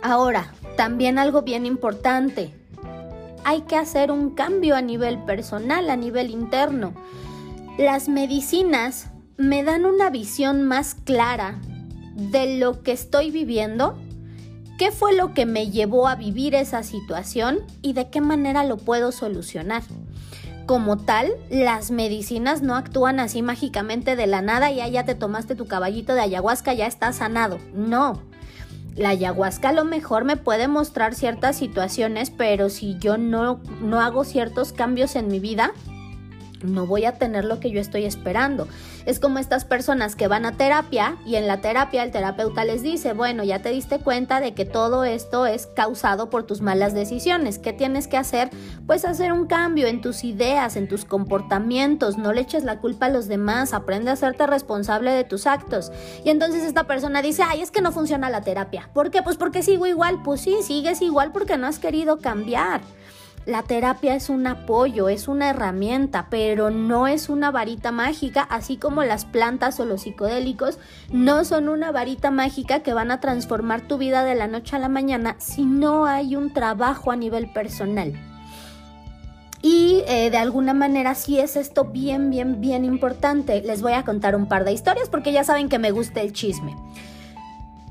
Ahora, 0.01 0.51
también 0.75 1.19
algo 1.19 1.43
bien 1.43 1.67
importante. 1.67 2.51
Hay 3.43 3.61
que 3.61 3.75
hacer 3.75 4.09
un 4.09 4.31
cambio 4.31 4.75
a 4.75 4.81
nivel 4.81 5.19
personal, 5.19 5.87
a 5.87 5.97
nivel 5.97 6.31
interno. 6.31 6.93
Las 7.77 8.09
medicinas 8.09 9.11
me 9.37 9.63
dan 9.63 9.85
una 9.85 10.09
visión 10.09 10.63
más 10.63 10.95
clara 10.95 11.61
de 12.15 12.57
lo 12.57 12.81
que 12.81 12.91
estoy 12.91 13.29
viviendo, 13.29 13.99
qué 14.81 14.91
fue 14.91 15.13
lo 15.13 15.35
que 15.35 15.45
me 15.45 15.69
llevó 15.69 16.07
a 16.07 16.15
vivir 16.15 16.55
esa 16.55 16.81
situación 16.81 17.59
y 17.83 17.93
de 17.93 18.09
qué 18.09 18.19
manera 18.19 18.63
lo 18.63 18.77
puedo 18.77 19.11
solucionar. 19.11 19.83
Como 20.65 20.97
tal, 20.97 21.33
las 21.51 21.91
medicinas 21.91 22.63
no 22.63 22.75
actúan 22.75 23.19
así 23.19 23.43
mágicamente 23.43 24.15
de 24.15 24.25
la 24.25 24.41
nada 24.41 24.71
y 24.71 24.77
ya, 24.91 25.05
te 25.05 25.13
tomaste 25.13 25.53
tu 25.53 25.67
caballito 25.67 26.15
de 26.15 26.21
ayahuasca, 26.21 26.73
ya 26.73 26.87
estás 26.87 27.17
sanado. 27.17 27.59
No, 27.75 28.23
la 28.95 29.09
ayahuasca 29.09 29.69
a 29.69 29.73
lo 29.73 29.85
mejor 29.85 30.23
me 30.23 30.35
puede 30.35 30.67
mostrar 30.67 31.13
ciertas 31.13 31.57
situaciones, 31.57 32.31
pero 32.31 32.71
si 32.71 32.97
yo 32.97 33.19
no, 33.19 33.59
no 33.81 34.01
hago 34.01 34.23
ciertos 34.23 34.73
cambios 34.73 35.15
en 35.15 35.27
mi 35.27 35.39
vida, 35.39 35.73
no 36.63 36.85
voy 36.85 37.05
a 37.05 37.13
tener 37.13 37.45
lo 37.45 37.59
que 37.59 37.71
yo 37.71 37.79
estoy 37.79 38.05
esperando. 38.05 38.67
Es 39.05 39.19
como 39.19 39.39
estas 39.39 39.65
personas 39.65 40.15
que 40.15 40.27
van 40.27 40.45
a 40.45 40.53
terapia 40.53 41.17
y 41.25 41.35
en 41.35 41.47
la 41.47 41.61
terapia 41.61 42.03
el 42.03 42.11
terapeuta 42.11 42.65
les 42.65 42.83
dice, 42.83 43.13
bueno, 43.13 43.43
ya 43.43 43.61
te 43.61 43.69
diste 43.69 43.99
cuenta 43.99 44.39
de 44.39 44.53
que 44.53 44.65
todo 44.65 45.03
esto 45.03 45.45
es 45.45 45.67
causado 45.67 46.29
por 46.29 46.43
tus 46.43 46.61
malas 46.61 46.93
decisiones. 46.93 47.57
¿Qué 47.57 47.73
tienes 47.73 48.07
que 48.07 48.17
hacer? 48.17 48.49
Pues 48.85 49.05
hacer 49.05 49.33
un 49.33 49.47
cambio 49.47 49.87
en 49.87 50.01
tus 50.01 50.23
ideas, 50.23 50.75
en 50.75 50.87
tus 50.87 51.05
comportamientos. 51.05 52.17
No 52.17 52.33
le 52.33 52.41
eches 52.41 52.63
la 52.63 52.79
culpa 52.79 53.07
a 53.07 53.09
los 53.09 53.27
demás. 53.27 53.73
Aprende 53.73 54.11
a 54.11 54.13
hacerte 54.13 54.45
responsable 54.45 55.11
de 55.11 55.23
tus 55.23 55.47
actos. 55.47 55.91
Y 56.23 56.29
entonces 56.29 56.63
esta 56.63 56.85
persona 56.85 57.21
dice, 57.21 57.43
ay, 57.43 57.61
es 57.61 57.71
que 57.71 57.81
no 57.81 57.91
funciona 57.91 58.29
la 58.29 58.41
terapia. 58.41 58.89
¿Por 58.93 59.09
qué? 59.09 59.23
Pues 59.23 59.37
porque 59.37 59.63
sigo 59.63 59.87
igual. 59.87 60.21
Pues 60.23 60.41
sí, 60.41 60.57
sigues 60.61 61.01
igual 61.01 61.31
porque 61.31 61.57
no 61.57 61.67
has 61.67 61.79
querido 61.79 62.19
cambiar. 62.19 62.81
La 63.45 63.63
terapia 63.63 64.13
es 64.13 64.29
un 64.29 64.45
apoyo, 64.45 65.09
es 65.09 65.27
una 65.27 65.49
herramienta, 65.49 66.27
pero 66.29 66.69
no 66.69 67.07
es 67.07 67.27
una 67.27 67.49
varita 67.49 67.91
mágica, 67.91 68.43
así 68.43 68.77
como 68.77 69.03
las 69.03 69.25
plantas 69.25 69.79
o 69.79 69.85
los 69.85 70.03
psicodélicos 70.03 70.77
no 71.11 71.43
son 71.43 71.67
una 71.67 71.91
varita 71.91 72.29
mágica 72.29 72.81
que 72.81 72.93
van 72.93 73.09
a 73.09 73.19
transformar 73.19 73.81
tu 73.81 73.97
vida 73.97 74.23
de 74.23 74.35
la 74.35 74.47
noche 74.47 74.75
a 74.75 74.79
la 74.79 74.89
mañana 74.89 75.37
si 75.39 75.63
no 75.63 76.05
hay 76.05 76.35
un 76.35 76.53
trabajo 76.53 77.09
a 77.11 77.15
nivel 77.15 77.51
personal. 77.51 78.13
Y 79.63 80.03
eh, 80.07 80.29
de 80.29 80.37
alguna 80.37 80.73
manera 80.73 81.15
sí 81.15 81.39
es 81.39 81.55
esto 81.55 81.85
bien, 81.85 82.29
bien, 82.29 82.61
bien 82.61 82.85
importante. 82.85 83.61
Les 83.61 83.81
voy 83.81 83.93
a 83.93 84.03
contar 84.03 84.35
un 84.35 84.47
par 84.47 84.65
de 84.65 84.71
historias 84.71 85.09
porque 85.09 85.31
ya 85.31 85.43
saben 85.43 85.69
que 85.69 85.79
me 85.79 85.91
gusta 85.91 86.21
el 86.21 86.33
chisme. 86.33 86.75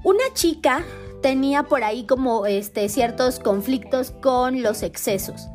Una 0.03 0.25
chica 0.35 0.83
tenía 1.23 1.65
por 1.65 1.85
ahí 1.85 2.05
como 2.05 2.47
este, 2.47 2.89
ciertos 2.89 3.39
conflictos 3.39 4.11
con 4.11 4.63
los 4.63 4.83
excesos. 4.83 5.49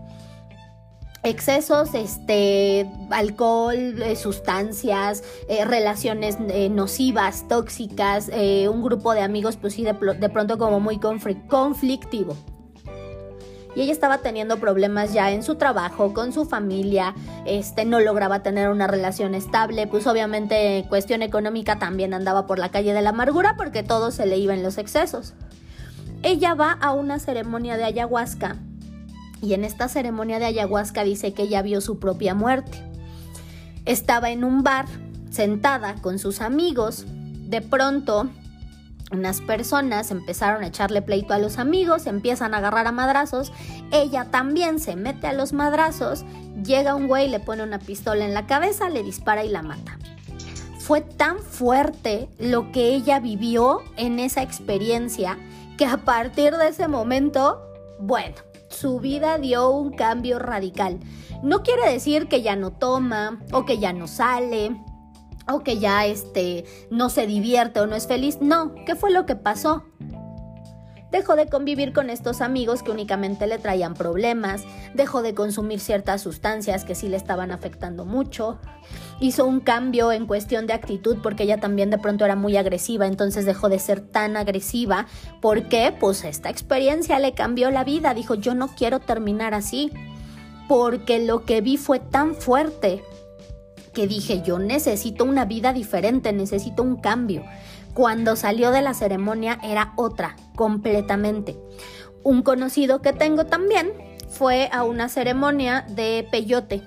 Excesos, 1.23 1.95
este, 1.95 2.87
alcohol, 3.09 3.75
eh, 3.75 4.15
sustancias, 4.15 5.23
eh, 5.49 5.65
relaciones 5.65 6.37
eh, 6.49 6.69
nocivas, 6.69 7.47
tóxicas, 7.47 8.29
un 8.29 8.83
grupo 8.83 9.13
de 9.13 9.21
amigos, 9.21 9.57
pues 9.57 9.73
sí, 9.73 9.83
de, 9.83 9.93
de 9.93 10.29
pronto 10.29 10.59
como 10.59 10.79
muy 10.79 10.99
conflictivo 10.99 12.35
y 13.75 13.81
ella 13.81 13.91
estaba 13.91 14.19
teniendo 14.19 14.57
problemas 14.57 15.13
ya 15.13 15.31
en 15.31 15.43
su 15.43 15.55
trabajo, 15.55 16.13
con 16.13 16.31
su 16.31 16.45
familia, 16.45 17.13
este 17.45 17.85
no 17.85 17.99
lograba 17.99 18.41
tener 18.41 18.69
una 18.69 18.87
relación 18.87 19.35
estable, 19.35 19.85
pues 19.85 20.07
obviamente 20.07 20.85
cuestión 20.87 21.21
económica 21.21 21.77
también 21.77 22.13
andaba 22.13 22.47
por 22.47 22.57
la 22.57 22.69
calle 22.69 22.93
de 22.93 23.01
la 23.01 23.09
amargura 23.09 23.55
porque 23.57 23.83
todo 23.83 24.11
se 24.11 24.25
le 24.25 24.37
iba 24.37 24.53
en 24.53 24.63
los 24.63 24.77
excesos. 24.77 25.33
Ella 26.25 26.55
va 26.55 26.71
a 26.71 26.91
una 26.91 27.19
ceremonia 27.19 27.77
de 27.77 27.83
ayahuasca 27.83 28.55
y 29.43 29.53
en 29.53 29.63
esta 29.63 29.87
ceremonia 29.87 30.39
de 30.39 30.45
ayahuasca 30.45 31.03
dice 31.03 31.35
que 31.35 31.43
ella 31.43 31.61
vio 31.61 31.81
su 31.81 31.99
propia 31.99 32.33
muerte. 32.33 32.79
Estaba 33.85 34.31
en 34.31 34.43
un 34.43 34.63
bar 34.63 34.87
sentada 35.29 35.93
con 36.01 36.17
sus 36.17 36.41
amigos, 36.41 37.05
de 37.07 37.61
pronto 37.61 38.27
unas 39.11 39.39
personas 39.41 40.09
empezaron 40.09 40.63
a 40.63 40.67
echarle 40.67 41.03
pleito 41.03 41.35
a 41.35 41.37
los 41.37 41.59
amigos, 41.59 42.07
empiezan 42.07 42.55
a 42.55 42.57
agarrar 42.57 42.87
a 42.87 42.91
madrazos, 42.91 43.51
ella 43.91 44.25
también 44.31 44.79
se 44.79 44.95
mete 44.95 45.27
a 45.27 45.33
los 45.33 45.53
madrazos, 45.53 46.25
llega 46.63 46.95
un 46.95 47.05
güey, 47.07 47.29
le 47.29 47.39
pone 47.39 47.61
una 47.61 47.77
pistola 47.77 48.25
en 48.25 48.33
la 48.33 48.47
cabeza, 48.47 48.89
le 48.89 49.03
dispara 49.03 49.45
y 49.45 49.49
la 49.49 49.61
mata. 49.61 49.99
Fue 50.79 51.01
tan 51.01 51.37
fuerte 51.37 52.29
lo 52.39 52.71
que 52.71 52.95
ella 52.95 53.19
vivió 53.19 53.83
en 53.95 54.17
esa 54.17 54.41
experiencia 54.41 55.37
que 55.77 55.85
a 55.85 55.97
partir 55.97 56.55
de 56.55 56.69
ese 56.69 56.87
momento, 56.87 57.61
bueno, 57.99 58.35
su 58.69 58.99
vida 58.99 59.37
dio 59.37 59.69
un 59.69 59.93
cambio 59.93 60.39
radical. 60.39 60.99
No 61.43 61.63
quiere 61.63 61.91
decir 61.91 62.27
que 62.27 62.41
ya 62.41 62.55
no 62.55 62.71
toma 62.71 63.39
o 63.51 63.65
que 63.65 63.77
ya 63.77 63.93
no 63.93 64.07
sale 64.07 64.75
o 65.47 65.59
que 65.63 65.77
ya 65.77 66.05
este 66.05 66.65
no 66.89 67.09
se 67.09 67.27
divierte 67.27 67.79
o 67.79 67.87
no 67.87 67.95
es 67.95 68.07
feliz. 68.07 68.39
No, 68.41 68.73
¿qué 68.85 68.95
fue 68.95 69.11
lo 69.11 69.25
que 69.25 69.35
pasó? 69.35 69.83
Dejó 71.11 71.35
de 71.35 71.47
convivir 71.47 71.93
con 71.93 72.09
estos 72.09 72.41
amigos 72.41 72.83
que 72.83 72.91
únicamente 72.91 73.47
le 73.47 73.57
traían 73.57 73.93
problemas, 73.93 74.63
dejó 74.93 75.21
de 75.21 75.33
consumir 75.33 75.79
ciertas 75.79 76.21
sustancias 76.21 76.83
que 76.83 76.95
sí 76.95 77.07
le 77.07 77.17
estaban 77.17 77.51
afectando 77.51 78.05
mucho, 78.05 78.59
hizo 79.19 79.45
un 79.45 79.59
cambio 79.59 80.11
en 80.11 80.25
cuestión 80.25 80.67
de 80.67 80.73
actitud 80.73 81.17
porque 81.21 81.43
ella 81.43 81.57
también 81.57 81.89
de 81.89 81.99
pronto 81.99 82.25
era 82.25 82.35
muy 82.35 82.57
agresiva, 82.57 83.07
entonces 83.07 83.45
dejó 83.45 83.69
de 83.69 83.79
ser 83.79 84.01
tan 84.01 84.35
agresiva. 84.35 85.05
¿Por 85.41 85.69
qué? 85.69 85.95
Pues 85.97 86.23
esta 86.23 86.49
experiencia 86.49 87.19
le 87.19 87.33
cambió 87.33 87.71
la 87.71 87.83
vida, 87.83 88.13
dijo 88.13 88.35
yo 88.35 88.55
no 88.55 88.69
quiero 88.75 88.99
terminar 88.99 89.53
así, 89.53 89.91
porque 90.67 91.23
lo 91.23 91.45
que 91.45 91.61
vi 91.61 91.77
fue 91.77 91.99
tan 91.99 92.35
fuerte 92.35 93.03
que 93.93 94.07
dije, 94.07 94.43
yo 94.43 94.59
necesito 94.59 95.23
una 95.23 95.45
vida 95.45 95.73
diferente, 95.73 96.33
necesito 96.33 96.83
un 96.83 96.97
cambio. 96.97 97.43
Cuando 97.95 98.35
salió 98.35 98.71
de 98.71 98.81
la 98.81 98.93
ceremonia 98.93 99.57
era 99.63 99.93
otra, 99.95 100.35
completamente. 100.57 101.57
Un 102.23 102.41
conocido 102.41 103.01
que 103.01 103.13
tengo 103.13 103.45
también 103.45 103.93
fue 104.27 104.69
a 104.73 104.83
una 104.83 105.07
ceremonia 105.07 105.85
de 105.87 106.27
peyote. 106.29 106.83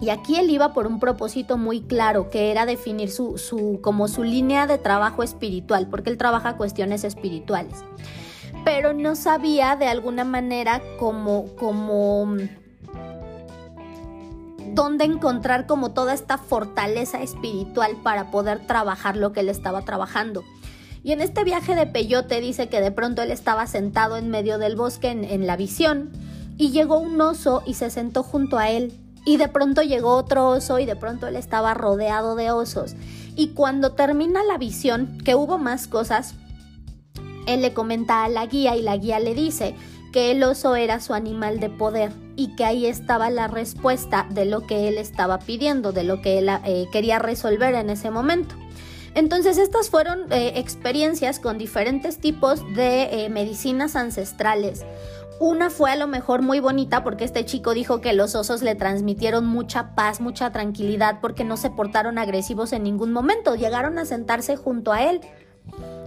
Y 0.00 0.10
aquí 0.10 0.36
él 0.36 0.50
iba 0.50 0.72
por 0.72 0.86
un 0.86 1.00
propósito 1.00 1.58
muy 1.58 1.80
claro, 1.80 2.30
que 2.30 2.52
era 2.52 2.64
definir 2.64 3.10
su, 3.10 3.38
su, 3.38 3.80
como 3.82 4.06
su 4.06 4.22
línea 4.22 4.68
de 4.68 4.78
trabajo 4.78 5.24
espiritual, 5.24 5.88
porque 5.90 6.10
él 6.10 6.16
trabaja 6.16 6.56
cuestiones 6.56 7.02
espirituales. 7.02 7.82
Pero 8.64 8.92
no 8.92 9.16
sabía 9.16 9.74
de 9.74 9.88
alguna 9.88 10.22
manera 10.22 10.80
cómo, 11.00 11.46
dónde 14.74 15.04
encontrar 15.04 15.66
como 15.66 15.92
toda 15.92 16.14
esta 16.14 16.38
fortaleza 16.38 17.22
espiritual 17.22 17.96
para 18.02 18.30
poder 18.30 18.66
trabajar 18.66 19.16
lo 19.16 19.32
que 19.32 19.40
él 19.40 19.48
estaba 19.48 19.82
trabajando. 19.82 20.44
Y 21.02 21.12
en 21.12 21.20
este 21.20 21.44
viaje 21.44 21.74
de 21.74 21.86
Peyote 21.86 22.40
dice 22.40 22.68
que 22.68 22.80
de 22.80 22.90
pronto 22.90 23.22
él 23.22 23.30
estaba 23.30 23.66
sentado 23.66 24.16
en 24.16 24.30
medio 24.30 24.58
del 24.58 24.74
bosque 24.74 25.10
en, 25.10 25.24
en 25.24 25.46
la 25.46 25.56
visión 25.56 26.10
y 26.56 26.70
llegó 26.70 26.98
un 26.98 27.20
oso 27.20 27.62
y 27.66 27.74
se 27.74 27.90
sentó 27.90 28.22
junto 28.22 28.58
a 28.58 28.70
él. 28.70 28.92
Y 29.26 29.36
de 29.38 29.48
pronto 29.48 29.82
llegó 29.82 30.16
otro 30.16 30.48
oso 30.48 30.78
y 30.78 30.86
de 30.86 30.96
pronto 30.96 31.26
él 31.26 31.36
estaba 31.36 31.74
rodeado 31.74 32.36
de 32.36 32.50
osos. 32.50 32.94
Y 33.36 33.48
cuando 33.48 33.92
termina 33.92 34.42
la 34.44 34.58
visión, 34.58 35.18
que 35.24 35.34
hubo 35.34 35.58
más 35.58 35.88
cosas, 35.88 36.34
él 37.46 37.62
le 37.62 37.72
comenta 37.72 38.24
a 38.24 38.28
la 38.28 38.46
guía 38.46 38.76
y 38.76 38.82
la 38.82 38.96
guía 38.96 39.20
le 39.20 39.34
dice, 39.34 39.74
que 40.12 40.30
el 40.30 40.42
oso 40.44 40.76
era 40.76 41.00
su 41.00 41.12
animal 41.12 41.58
de 41.58 41.70
poder 41.70 42.12
y 42.36 42.56
que 42.56 42.64
ahí 42.64 42.86
estaba 42.86 43.30
la 43.30 43.48
respuesta 43.48 44.26
de 44.30 44.44
lo 44.44 44.66
que 44.66 44.88
él 44.88 44.98
estaba 44.98 45.38
pidiendo, 45.38 45.92
de 45.92 46.04
lo 46.04 46.20
que 46.20 46.38
él 46.38 46.48
eh, 46.48 46.86
quería 46.92 47.18
resolver 47.18 47.74
en 47.74 47.90
ese 47.90 48.10
momento. 48.10 48.54
Entonces 49.14 49.58
estas 49.58 49.90
fueron 49.90 50.32
eh, 50.32 50.54
experiencias 50.56 51.38
con 51.38 51.56
diferentes 51.56 52.18
tipos 52.18 52.62
de 52.74 53.24
eh, 53.24 53.28
medicinas 53.28 53.94
ancestrales. 53.94 54.84
Una 55.40 55.70
fue 55.70 55.90
a 55.90 55.96
lo 55.96 56.06
mejor 56.06 56.42
muy 56.42 56.60
bonita 56.60 57.02
porque 57.02 57.24
este 57.24 57.44
chico 57.44 57.74
dijo 57.74 58.00
que 58.00 58.12
los 58.12 58.34
osos 58.34 58.62
le 58.62 58.74
transmitieron 58.74 59.46
mucha 59.46 59.94
paz, 59.94 60.20
mucha 60.20 60.50
tranquilidad 60.52 61.18
porque 61.20 61.44
no 61.44 61.56
se 61.56 61.70
portaron 61.70 62.18
agresivos 62.18 62.72
en 62.72 62.84
ningún 62.84 63.12
momento, 63.12 63.54
llegaron 63.56 63.98
a 63.98 64.04
sentarse 64.04 64.56
junto 64.56 64.92
a 64.92 65.02
él 65.02 65.20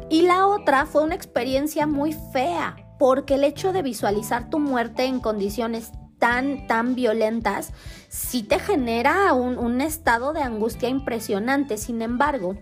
Y 0.10 0.22
la 0.22 0.48
otra 0.48 0.86
fue 0.86 1.04
una 1.04 1.16
experiencia 1.16 1.88
muy 1.88 2.14
fea, 2.32 2.78
porque 2.98 3.36
el 3.36 3.44
hecho 3.44 3.74
de 3.74 3.82
visualizar 3.82 4.50
tu 4.50 4.60
muerte 4.60 5.04
en 5.04 5.20
condiciones 5.20 5.92
tan, 6.20 6.68
tan 6.68 6.96
violentas, 6.96 7.74
sí 8.10 8.44
te 8.44 8.60
genera 8.60 9.34
un, 9.34 9.58
un 9.58 9.82
estado 9.82 10.34
de 10.34 10.42
angustia 10.42 10.90
impresionante. 10.90 11.78
Sin 11.78 12.02
embargo, 12.02 12.58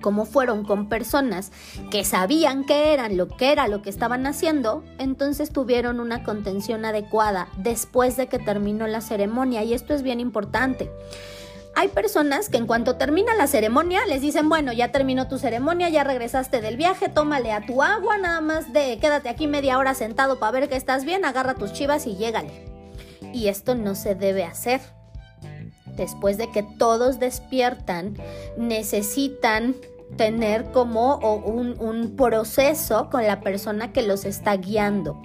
como 0.00 0.24
fueron 0.24 0.64
con 0.64 0.88
personas 0.88 1.52
que 1.90 2.04
sabían 2.04 2.64
qué 2.64 2.92
eran, 2.92 3.16
lo 3.16 3.28
que 3.28 3.52
era 3.52 3.68
lo 3.68 3.82
que 3.82 3.90
estaban 3.90 4.26
haciendo, 4.26 4.82
entonces 4.98 5.50
tuvieron 5.50 6.00
una 6.00 6.24
contención 6.24 6.84
adecuada 6.84 7.48
después 7.56 8.16
de 8.16 8.26
que 8.26 8.38
terminó 8.38 8.86
la 8.86 9.00
ceremonia 9.00 9.62
y 9.62 9.74
esto 9.74 9.94
es 9.94 10.02
bien 10.02 10.20
importante. 10.20 10.90
Hay 11.76 11.88
personas 11.88 12.48
que 12.48 12.56
en 12.56 12.66
cuanto 12.66 12.96
termina 12.96 13.34
la 13.34 13.46
ceremonia 13.46 14.04
les 14.06 14.20
dicen, 14.20 14.48
bueno, 14.48 14.72
ya 14.72 14.90
terminó 14.90 15.28
tu 15.28 15.38
ceremonia, 15.38 15.88
ya 15.88 16.02
regresaste 16.02 16.60
del 16.60 16.76
viaje, 16.76 17.08
tómale 17.08 17.52
a 17.52 17.64
tu 17.64 17.82
agua, 17.82 18.18
nada 18.18 18.40
más 18.40 18.72
de 18.72 18.98
quédate 19.00 19.28
aquí 19.28 19.46
media 19.46 19.78
hora 19.78 19.94
sentado 19.94 20.40
para 20.40 20.52
ver 20.52 20.68
que 20.68 20.76
estás 20.76 21.04
bien, 21.04 21.24
agarra 21.24 21.54
tus 21.54 21.72
chivas 21.72 22.06
y 22.06 22.16
llégale. 22.16 22.69
Y 23.32 23.48
esto 23.48 23.74
no 23.74 23.94
se 23.94 24.14
debe 24.14 24.44
hacer. 24.44 24.80
Después 25.96 26.38
de 26.38 26.50
que 26.50 26.62
todos 26.62 27.18
despiertan, 27.18 28.16
necesitan 28.56 29.74
tener 30.16 30.70
como 30.72 31.16
un, 31.16 32.16
proceso 32.16 33.08
con 33.10 33.26
la 33.26 33.40
persona 33.40 33.92
que 33.92 34.02
los 34.02 34.24
está 34.24 34.56
guiando 34.56 35.20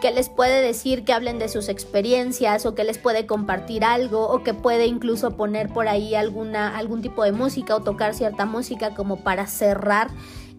que 0.00 0.10
les 0.12 0.30
puede 0.30 0.62
decir 0.62 1.04
que 1.04 1.12
hablen 1.12 1.38
de 1.38 1.48
sus 1.48 1.68
experiencias 1.68 2.64
o 2.64 2.74
que 2.74 2.84
les 2.84 2.96
puede 2.96 3.26
compartir 3.26 3.84
algo 3.84 4.28
o 4.28 4.42
que 4.42 4.54
puede 4.54 4.86
incluso 4.86 5.36
poner 5.36 5.68
por 5.68 5.88
ahí 5.88 6.14
alguna, 6.14 6.74
algún 6.76 7.02
tipo 7.02 7.22
de 7.22 7.32
música 7.32 7.76
o 7.76 7.82
tocar 7.82 8.14
cierta 8.14 8.46
música 8.46 8.94
como 8.94 9.16
para 9.16 9.46
cerrar 9.46 10.08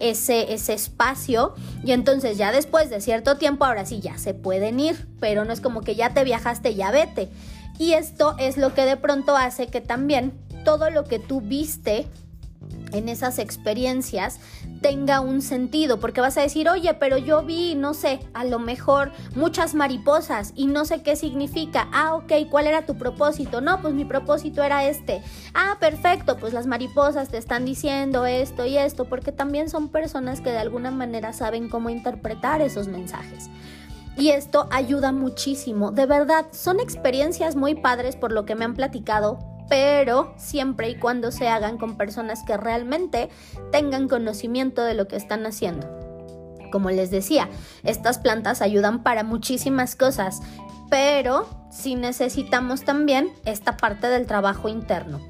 ese, 0.01 0.53
ese 0.53 0.73
espacio 0.73 1.53
y 1.83 1.91
entonces 1.91 2.37
ya 2.37 2.51
después 2.51 2.89
de 2.89 3.01
cierto 3.01 3.37
tiempo 3.37 3.65
ahora 3.65 3.85
sí 3.85 3.99
ya 3.99 4.17
se 4.17 4.33
pueden 4.33 4.79
ir, 4.79 5.07
pero 5.19 5.45
no 5.45 5.53
es 5.53 5.61
como 5.61 5.81
que 5.81 5.95
ya 5.95 6.13
te 6.13 6.23
viajaste, 6.23 6.75
ya 6.75 6.91
vete. 6.91 7.29
Y 7.77 7.93
esto 7.93 8.35
es 8.37 8.57
lo 8.57 8.73
que 8.73 8.85
de 8.85 8.97
pronto 8.97 9.35
hace 9.35 9.67
que 9.67 9.81
también 9.81 10.33
todo 10.63 10.89
lo 10.89 11.05
que 11.05 11.19
tú 11.19 11.41
viste 11.41 12.07
en 12.91 13.09
esas 13.09 13.39
experiencias 13.39 14.39
tenga 14.81 15.21
un 15.21 15.41
sentido, 15.41 15.99
porque 15.99 16.21
vas 16.21 16.37
a 16.37 16.41
decir, 16.41 16.67
oye, 16.67 16.93
pero 16.95 17.17
yo 17.17 17.43
vi, 17.43 17.75
no 17.75 17.93
sé, 17.93 18.19
a 18.33 18.43
lo 18.43 18.59
mejor 18.59 19.11
muchas 19.35 19.75
mariposas 19.75 20.53
y 20.55 20.65
no 20.65 20.85
sé 20.85 21.03
qué 21.03 21.15
significa. 21.15 21.87
Ah, 21.93 22.15
ok, 22.15 22.33
¿cuál 22.49 22.67
era 22.67 22.85
tu 22.85 22.97
propósito? 22.97 23.61
No, 23.61 23.81
pues 23.81 23.93
mi 23.93 24.05
propósito 24.05 24.63
era 24.63 24.85
este. 24.85 25.21
Ah, 25.53 25.77
perfecto, 25.79 26.37
pues 26.37 26.53
las 26.53 26.65
mariposas 26.65 27.29
te 27.29 27.37
están 27.37 27.63
diciendo 27.63 28.25
esto 28.25 28.65
y 28.65 28.77
esto, 28.77 29.05
porque 29.05 29.31
también 29.31 29.69
son 29.69 29.89
personas 29.89 30.41
que 30.41 30.51
de 30.51 30.57
alguna 30.57 30.91
manera 30.91 31.31
saben 31.31 31.69
cómo 31.69 31.89
interpretar 31.89 32.61
esos 32.61 32.87
mensajes. 32.87 33.49
Y 34.17 34.29
esto 34.29 34.67
ayuda 34.71 35.11
muchísimo. 35.11 35.91
De 35.91 36.05
verdad, 36.05 36.47
son 36.51 36.79
experiencias 36.79 37.55
muy 37.55 37.75
padres 37.75 38.15
por 38.15 38.31
lo 38.31 38.45
que 38.45 38.55
me 38.55 38.65
han 38.65 38.73
platicado, 38.73 39.39
pero 39.71 40.33
siempre 40.35 40.89
y 40.89 40.95
cuando 40.95 41.31
se 41.31 41.47
hagan 41.47 41.77
con 41.77 41.95
personas 41.95 42.43
que 42.45 42.57
realmente 42.57 43.29
tengan 43.71 44.09
conocimiento 44.09 44.83
de 44.83 44.95
lo 44.95 45.07
que 45.07 45.15
están 45.15 45.45
haciendo. 45.45 45.87
Como 46.73 46.89
les 46.89 47.09
decía, 47.09 47.47
estas 47.83 48.19
plantas 48.19 48.61
ayudan 48.61 49.01
para 49.01 49.23
muchísimas 49.23 49.95
cosas, 49.95 50.41
pero 50.89 51.47
sí 51.71 51.95
necesitamos 51.95 52.83
también 52.83 53.31
esta 53.45 53.77
parte 53.77 54.07
del 54.07 54.27
trabajo 54.27 54.67
interno. 54.67 55.21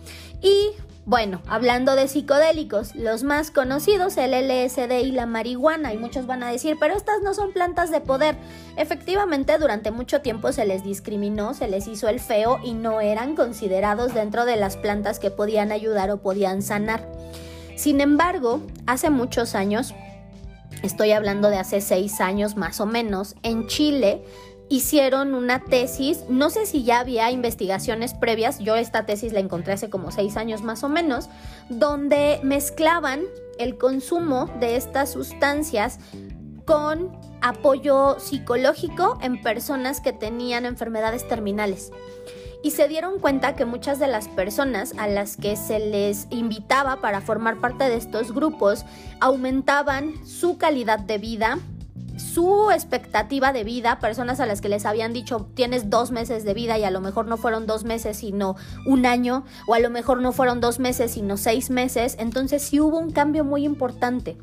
Y 0.41 0.71
bueno, 1.05 1.41
hablando 1.47 1.95
de 1.95 2.07
psicodélicos, 2.07 2.95
los 2.95 3.23
más 3.23 3.49
conocidos, 3.49 4.17
el 4.17 4.33
LSD 4.33 4.99
y 4.99 5.11
la 5.11 5.25
marihuana, 5.25 5.93
y 5.93 5.97
muchos 5.97 6.27
van 6.27 6.43
a 6.43 6.51
decir, 6.51 6.77
pero 6.79 6.95
estas 6.95 7.21
no 7.23 7.33
son 7.33 7.53
plantas 7.53 7.89
de 7.89 8.01
poder. 8.01 8.37
Efectivamente, 8.77 9.57
durante 9.57 9.89
mucho 9.89 10.21
tiempo 10.21 10.51
se 10.51 10.65
les 10.65 10.83
discriminó, 10.83 11.55
se 11.55 11.67
les 11.67 11.87
hizo 11.87 12.07
el 12.07 12.19
feo 12.19 12.59
y 12.63 12.73
no 12.73 13.01
eran 13.01 13.35
considerados 13.35 14.13
dentro 14.13 14.45
de 14.45 14.57
las 14.57 14.77
plantas 14.77 15.17
que 15.17 15.31
podían 15.31 15.71
ayudar 15.71 16.11
o 16.11 16.21
podían 16.21 16.61
sanar. 16.61 17.11
Sin 17.75 17.99
embargo, 17.99 18.61
hace 18.85 19.09
muchos 19.09 19.55
años, 19.55 19.95
estoy 20.83 21.13
hablando 21.13 21.49
de 21.49 21.57
hace 21.57 21.81
seis 21.81 22.21
años 22.21 22.57
más 22.57 22.79
o 22.79 22.85
menos, 22.85 23.35
en 23.41 23.65
Chile 23.65 24.23
hicieron 24.71 25.33
una 25.33 25.59
tesis, 25.59 26.23
no 26.29 26.49
sé 26.49 26.65
si 26.65 26.85
ya 26.85 27.01
había 27.01 27.29
investigaciones 27.29 28.13
previas, 28.13 28.59
yo 28.59 28.77
esta 28.77 29.05
tesis 29.05 29.33
la 29.33 29.41
encontré 29.41 29.73
hace 29.73 29.89
como 29.89 30.11
seis 30.11 30.37
años 30.37 30.61
más 30.61 30.85
o 30.85 30.89
menos, 30.89 31.27
donde 31.67 32.39
mezclaban 32.41 33.19
el 33.59 33.77
consumo 33.77 34.49
de 34.61 34.77
estas 34.77 35.11
sustancias 35.11 35.99
con 36.63 37.11
apoyo 37.41 38.17
psicológico 38.17 39.19
en 39.21 39.41
personas 39.41 39.99
que 39.99 40.13
tenían 40.13 40.65
enfermedades 40.65 41.27
terminales. 41.27 41.91
Y 42.63 42.71
se 42.71 42.87
dieron 42.87 43.19
cuenta 43.19 43.57
que 43.57 43.65
muchas 43.65 43.99
de 43.99 44.07
las 44.07 44.29
personas 44.29 44.93
a 44.97 45.09
las 45.09 45.35
que 45.35 45.57
se 45.57 45.79
les 45.79 46.27
invitaba 46.29 47.01
para 47.01 47.19
formar 47.19 47.59
parte 47.59 47.89
de 47.89 47.97
estos 47.97 48.31
grupos 48.31 48.85
aumentaban 49.19 50.25
su 50.25 50.57
calidad 50.57 50.99
de 50.99 51.17
vida, 51.17 51.59
su 52.33 52.71
expectativa 52.71 53.51
de 53.53 53.63
vida, 53.63 53.99
personas 53.99 54.39
a 54.39 54.45
las 54.45 54.61
que 54.61 54.69
les 54.69 54.85
habían 54.85 55.13
dicho 55.13 55.49
tienes 55.53 55.89
dos 55.89 56.11
meses 56.11 56.43
de 56.43 56.53
vida 56.53 56.77
y 56.77 56.83
a 56.83 56.91
lo 56.91 57.01
mejor 57.01 57.27
no 57.27 57.37
fueron 57.37 57.67
dos 57.67 57.83
meses 57.83 58.17
sino 58.17 58.55
un 58.85 59.05
año 59.05 59.43
o 59.67 59.73
a 59.73 59.79
lo 59.79 59.89
mejor 59.89 60.21
no 60.21 60.31
fueron 60.31 60.61
dos 60.61 60.79
meses 60.79 61.11
sino 61.11 61.37
seis 61.37 61.69
meses, 61.69 62.15
entonces 62.19 62.61
sí 62.61 62.79
hubo 62.79 62.97
un 62.97 63.11
cambio 63.11 63.43
muy 63.43 63.65
importante. 63.65 64.37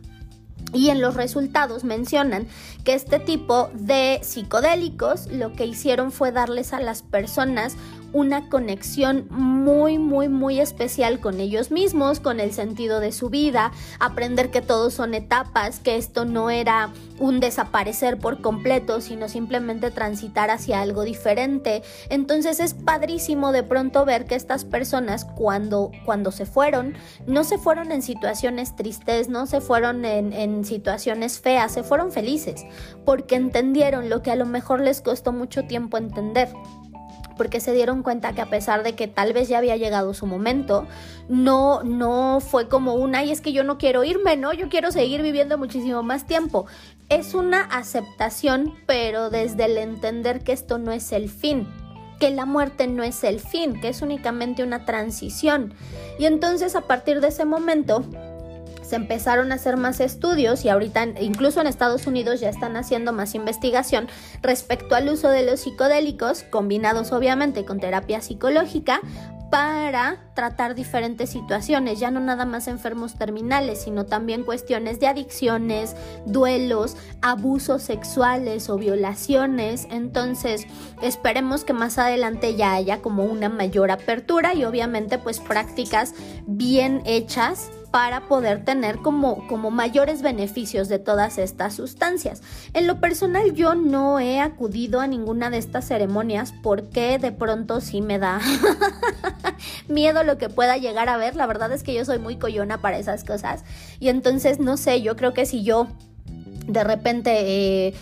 Y 0.74 0.90
en 0.90 1.00
los 1.00 1.14
resultados 1.14 1.84
mencionan 1.84 2.46
que 2.84 2.92
este 2.92 3.18
tipo 3.18 3.70
de 3.72 4.20
psicodélicos 4.22 5.28
lo 5.28 5.54
que 5.54 5.64
hicieron 5.64 6.12
fue 6.12 6.30
darles 6.30 6.74
a 6.74 6.80
las 6.80 7.02
personas 7.02 7.76
una 8.12 8.48
conexión 8.48 9.26
muy, 9.30 9.98
muy, 9.98 10.28
muy 10.28 10.60
especial 10.60 11.20
con 11.20 11.40
ellos 11.40 11.70
mismos, 11.70 12.20
con 12.20 12.40
el 12.40 12.52
sentido 12.52 13.00
de 13.00 13.12
su 13.12 13.28
vida, 13.30 13.72
aprender 14.00 14.50
que 14.50 14.62
todos 14.62 14.94
son 14.94 15.14
etapas, 15.14 15.80
que 15.80 15.96
esto 15.96 16.24
no 16.24 16.50
era 16.50 16.92
un 17.18 17.40
desaparecer 17.40 18.18
por 18.18 18.40
completo, 18.40 19.00
sino 19.00 19.28
simplemente 19.28 19.90
transitar 19.90 20.50
hacia 20.50 20.80
algo 20.80 21.02
diferente. 21.02 21.82
Entonces 22.08 22.60
es 22.60 22.74
padrísimo 22.74 23.52
de 23.52 23.62
pronto 23.62 24.04
ver 24.04 24.24
que 24.24 24.34
estas 24.34 24.64
personas 24.64 25.24
cuando, 25.24 25.90
cuando 26.04 26.32
se 26.32 26.46
fueron, 26.46 26.94
no 27.26 27.44
se 27.44 27.58
fueron 27.58 27.92
en 27.92 28.02
situaciones 28.02 28.76
tristes, 28.76 29.28
no 29.28 29.46
se 29.46 29.60
fueron 29.60 30.04
en, 30.04 30.32
en 30.32 30.64
situaciones 30.64 31.40
feas, 31.40 31.72
se 31.72 31.82
fueron 31.82 32.12
felices, 32.12 32.64
porque 33.04 33.36
entendieron 33.36 34.08
lo 34.08 34.22
que 34.22 34.30
a 34.30 34.36
lo 34.36 34.46
mejor 34.46 34.80
les 34.80 35.00
costó 35.00 35.32
mucho 35.32 35.64
tiempo 35.64 35.98
entender 35.98 36.48
porque 37.38 37.60
se 37.60 37.72
dieron 37.72 38.02
cuenta 38.02 38.34
que 38.34 38.42
a 38.42 38.50
pesar 38.50 38.82
de 38.82 38.94
que 38.94 39.08
tal 39.08 39.32
vez 39.32 39.48
ya 39.48 39.56
había 39.56 39.76
llegado 39.76 40.12
su 40.12 40.26
momento, 40.26 40.86
no, 41.30 41.82
no 41.82 42.40
fue 42.40 42.68
como 42.68 42.94
una, 42.94 43.24
y 43.24 43.30
es 43.30 43.40
que 43.40 43.54
yo 43.54 43.64
no 43.64 43.78
quiero 43.78 44.04
irme, 44.04 44.36
¿no? 44.36 44.52
Yo 44.52 44.68
quiero 44.68 44.92
seguir 44.92 45.22
viviendo 45.22 45.56
muchísimo 45.56 46.02
más 46.02 46.26
tiempo. 46.26 46.66
Es 47.08 47.32
una 47.32 47.62
aceptación, 47.62 48.74
pero 48.86 49.30
desde 49.30 49.64
el 49.64 49.78
entender 49.78 50.44
que 50.44 50.52
esto 50.52 50.76
no 50.76 50.92
es 50.92 51.12
el 51.12 51.30
fin 51.30 51.66
que 52.18 52.30
la 52.30 52.46
muerte 52.46 52.86
no 52.86 53.02
es 53.04 53.22
el 53.24 53.40
fin, 53.40 53.80
que 53.80 53.88
es 53.88 54.02
únicamente 54.02 54.62
una 54.62 54.84
transición. 54.84 55.74
Y 56.18 56.26
entonces 56.26 56.74
a 56.74 56.82
partir 56.82 57.20
de 57.20 57.28
ese 57.28 57.44
momento 57.44 58.04
se 58.88 58.96
empezaron 58.96 59.52
a 59.52 59.56
hacer 59.56 59.76
más 59.76 60.00
estudios 60.00 60.64
y 60.64 60.70
ahorita 60.70 61.04
incluso 61.20 61.60
en 61.60 61.66
Estados 61.66 62.06
Unidos 62.06 62.40
ya 62.40 62.48
están 62.48 62.76
haciendo 62.76 63.12
más 63.12 63.34
investigación 63.34 64.08
respecto 64.42 64.94
al 64.94 65.08
uso 65.08 65.28
de 65.28 65.44
los 65.44 65.60
psicodélicos 65.60 66.44
combinados 66.44 67.12
obviamente 67.12 67.64
con 67.64 67.80
terapia 67.80 68.22
psicológica 68.22 69.00
para 69.50 70.18
tratar 70.34 70.74
diferentes 70.74 71.30
situaciones, 71.30 71.98
ya 71.98 72.10
no 72.10 72.20
nada 72.20 72.44
más 72.44 72.68
enfermos 72.68 73.14
terminales, 73.14 73.82
sino 73.82 74.04
también 74.04 74.44
cuestiones 74.44 75.00
de 75.00 75.06
adicciones, 75.06 75.96
duelos, 76.26 76.96
abusos 77.22 77.82
sexuales 77.82 78.68
o 78.68 78.76
violaciones. 78.76 79.88
Entonces, 79.90 80.66
esperemos 81.00 81.64
que 81.64 81.72
más 81.72 81.96
adelante 81.98 82.56
ya 82.56 82.74
haya 82.74 83.00
como 83.00 83.24
una 83.24 83.48
mayor 83.48 83.90
apertura 83.90 84.52
y 84.54 84.64
obviamente 84.64 85.18
pues 85.18 85.40
prácticas 85.40 86.12
bien 86.46 87.00
hechas 87.06 87.70
para 87.90 88.28
poder 88.28 88.64
tener 88.64 88.98
como, 88.98 89.46
como 89.46 89.70
mayores 89.70 90.22
beneficios 90.22 90.88
de 90.88 90.98
todas 90.98 91.38
estas 91.38 91.74
sustancias. 91.74 92.42
En 92.74 92.86
lo 92.86 93.00
personal 93.00 93.54
yo 93.54 93.74
no 93.74 94.20
he 94.20 94.40
acudido 94.40 95.00
a 95.00 95.06
ninguna 95.06 95.50
de 95.50 95.58
estas 95.58 95.86
ceremonias 95.86 96.52
porque 96.62 97.18
de 97.18 97.32
pronto 97.32 97.80
sí 97.80 98.02
me 98.02 98.18
da 98.18 98.40
miedo 99.88 100.22
lo 100.22 100.38
que 100.38 100.48
pueda 100.48 100.76
llegar 100.76 101.08
a 101.08 101.16
ver. 101.16 101.36
La 101.36 101.46
verdad 101.46 101.72
es 101.72 101.82
que 101.82 101.94
yo 101.94 102.04
soy 102.04 102.18
muy 102.18 102.36
coyona 102.36 102.80
para 102.80 102.98
esas 102.98 103.24
cosas 103.24 103.64
y 104.00 104.08
entonces 104.08 104.58
no 104.58 104.76
sé, 104.76 105.02
yo 105.02 105.16
creo 105.16 105.32
que 105.32 105.46
si 105.46 105.62
yo 105.62 105.88
de 106.66 106.84
repente 106.84 107.86
eh, 107.86 107.94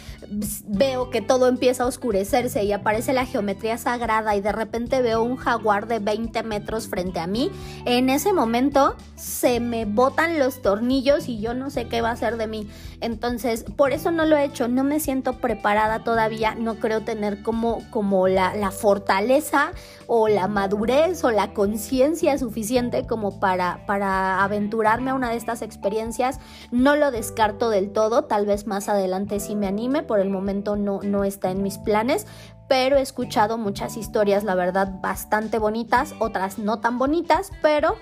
veo 0.66 1.10
que 1.10 1.20
todo 1.20 1.48
empieza 1.48 1.84
a 1.84 1.86
oscurecerse 1.86 2.64
y 2.64 2.72
aparece 2.72 3.12
la 3.12 3.26
geometría 3.26 3.78
sagrada 3.78 4.36
y 4.36 4.40
de 4.40 4.52
repente 4.52 5.02
veo 5.02 5.22
un 5.22 5.36
jaguar 5.36 5.86
de 5.86 5.98
20 5.98 6.42
metros 6.42 6.88
frente 6.88 7.20
a 7.20 7.26
mí, 7.26 7.50
en 7.84 8.10
ese 8.10 8.32
momento 8.32 8.96
se 9.16 9.60
me 9.60 9.84
botan 9.84 10.38
los 10.38 10.62
tornillos 10.62 11.28
y 11.28 11.40
yo 11.40 11.54
no 11.54 11.70
sé 11.70 11.86
qué 11.88 12.00
va 12.00 12.10
a 12.10 12.12
hacer 12.12 12.36
de 12.36 12.46
mí. 12.46 12.68
Entonces, 13.06 13.62
por 13.76 13.92
eso 13.92 14.10
no 14.10 14.24
lo 14.24 14.36
he 14.36 14.42
hecho, 14.42 14.66
no 14.66 14.82
me 14.82 14.98
siento 14.98 15.34
preparada 15.34 16.00
todavía, 16.00 16.56
no 16.56 16.80
creo 16.80 17.02
tener 17.04 17.40
como, 17.40 17.88
como 17.90 18.26
la, 18.26 18.56
la 18.56 18.72
fortaleza 18.72 19.70
o 20.08 20.26
la 20.26 20.48
madurez 20.48 21.22
o 21.22 21.30
la 21.30 21.54
conciencia 21.54 22.36
suficiente 22.36 23.06
como 23.06 23.38
para, 23.38 23.86
para 23.86 24.42
aventurarme 24.42 25.12
a 25.12 25.14
una 25.14 25.30
de 25.30 25.36
estas 25.36 25.62
experiencias. 25.62 26.40
No 26.72 26.96
lo 26.96 27.12
descarto 27.12 27.70
del 27.70 27.92
todo, 27.92 28.24
tal 28.24 28.44
vez 28.44 28.66
más 28.66 28.88
adelante 28.88 29.38
sí 29.38 29.54
me 29.54 29.68
anime, 29.68 30.02
por 30.02 30.18
el 30.18 30.28
momento 30.28 30.74
no, 30.74 30.98
no 31.04 31.22
está 31.22 31.52
en 31.52 31.62
mis 31.62 31.78
planes, 31.78 32.26
pero 32.68 32.96
he 32.96 33.02
escuchado 33.02 33.56
muchas 33.56 33.96
historias, 33.96 34.42
la 34.42 34.56
verdad, 34.56 35.00
bastante 35.00 35.60
bonitas, 35.60 36.12
otras 36.18 36.58
no 36.58 36.80
tan 36.80 36.98
bonitas, 36.98 37.52
pero 37.62 37.94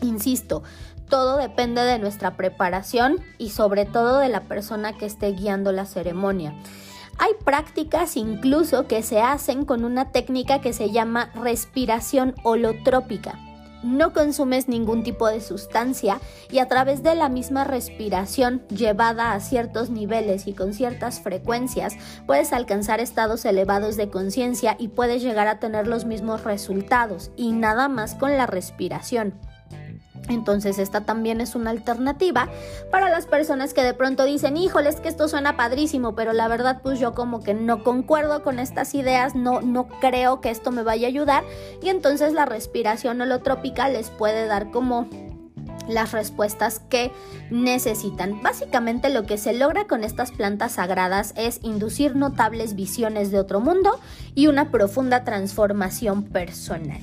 insisto, 0.00 0.62
todo 1.12 1.36
depende 1.36 1.82
de 1.82 1.98
nuestra 1.98 2.38
preparación 2.38 3.20
y 3.36 3.50
sobre 3.50 3.84
todo 3.84 4.18
de 4.18 4.30
la 4.30 4.44
persona 4.44 4.96
que 4.96 5.04
esté 5.04 5.32
guiando 5.32 5.70
la 5.70 5.84
ceremonia. 5.84 6.54
Hay 7.18 7.32
prácticas 7.44 8.16
incluso 8.16 8.86
que 8.88 9.02
se 9.02 9.20
hacen 9.20 9.66
con 9.66 9.84
una 9.84 10.10
técnica 10.10 10.62
que 10.62 10.72
se 10.72 10.90
llama 10.90 11.30
respiración 11.34 12.34
holotrópica. 12.44 13.38
No 13.82 14.14
consumes 14.14 14.68
ningún 14.68 15.02
tipo 15.02 15.28
de 15.28 15.42
sustancia 15.42 16.18
y 16.50 16.60
a 16.60 16.68
través 16.68 17.02
de 17.02 17.14
la 17.14 17.28
misma 17.28 17.64
respiración 17.64 18.66
llevada 18.68 19.34
a 19.34 19.40
ciertos 19.40 19.90
niveles 19.90 20.46
y 20.46 20.54
con 20.54 20.72
ciertas 20.72 21.20
frecuencias 21.20 21.94
puedes 22.26 22.54
alcanzar 22.54 23.00
estados 23.00 23.44
elevados 23.44 23.98
de 23.98 24.08
conciencia 24.08 24.76
y 24.78 24.88
puedes 24.88 25.20
llegar 25.20 25.46
a 25.46 25.58
tener 25.58 25.86
los 25.86 26.06
mismos 26.06 26.44
resultados 26.44 27.32
y 27.36 27.52
nada 27.52 27.88
más 27.88 28.14
con 28.14 28.34
la 28.38 28.46
respiración. 28.46 29.34
Entonces 30.32 30.78
esta 30.78 31.02
también 31.02 31.40
es 31.40 31.54
una 31.54 31.70
alternativa 31.70 32.48
para 32.90 33.08
las 33.08 33.26
personas 33.26 33.74
que 33.74 33.82
de 33.82 33.94
pronto 33.94 34.24
dicen, 34.24 34.56
híjole, 34.56 34.88
es 34.88 35.00
que 35.00 35.08
esto 35.08 35.28
suena 35.28 35.56
padrísimo, 35.56 36.14
pero 36.14 36.32
la 36.32 36.48
verdad 36.48 36.80
pues 36.82 36.98
yo 36.98 37.14
como 37.14 37.42
que 37.42 37.54
no 37.54 37.84
concuerdo 37.84 38.42
con 38.42 38.58
estas 38.58 38.94
ideas, 38.94 39.34
no, 39.34 39.60
no 39.60 39.88
creo 40.00 40.40
que 40.40 40.50
esto 40.50 40.70
me 40.70 40.82
vaya 40.82 41.06
a 41.06 41.10
ayudar 41.10 41.44
y 41.82 41.88
entonces 41.88 42.32
la 42.32 42.44
respiración 42.44 43.20
holotrópica 43.20 43.88
les 43.88 44.10
puede 44.10 44.46
dar 44.46 44.70
como 44.70 45.08
las 45.88 46.12
respuestas 46.12 46.80
que 46.88 47.12
necesitan. 47.50 48.42
Básicamente 48.42 49.08
lo 49.08 49.24
que 49.24 49.38
se 49.38 49.52
logra 49.52 49.86
con 49.86 50.04
estas 50.04 50.30
plantas 50.30 50.72
sagradas 50.72 51.34
es 51.36 51.60
inducir 51.62 52.16
notables 52.16 52.74
visiones 52.74 53.30
de 53.30 53.38
otro 53.38 53.60
mundo 53.60 53.98
y 54.34 54.46
una 54.46 54.70
profunda 54.70 55.24
transformación 55.24 56.24
personal. 56.24 57.00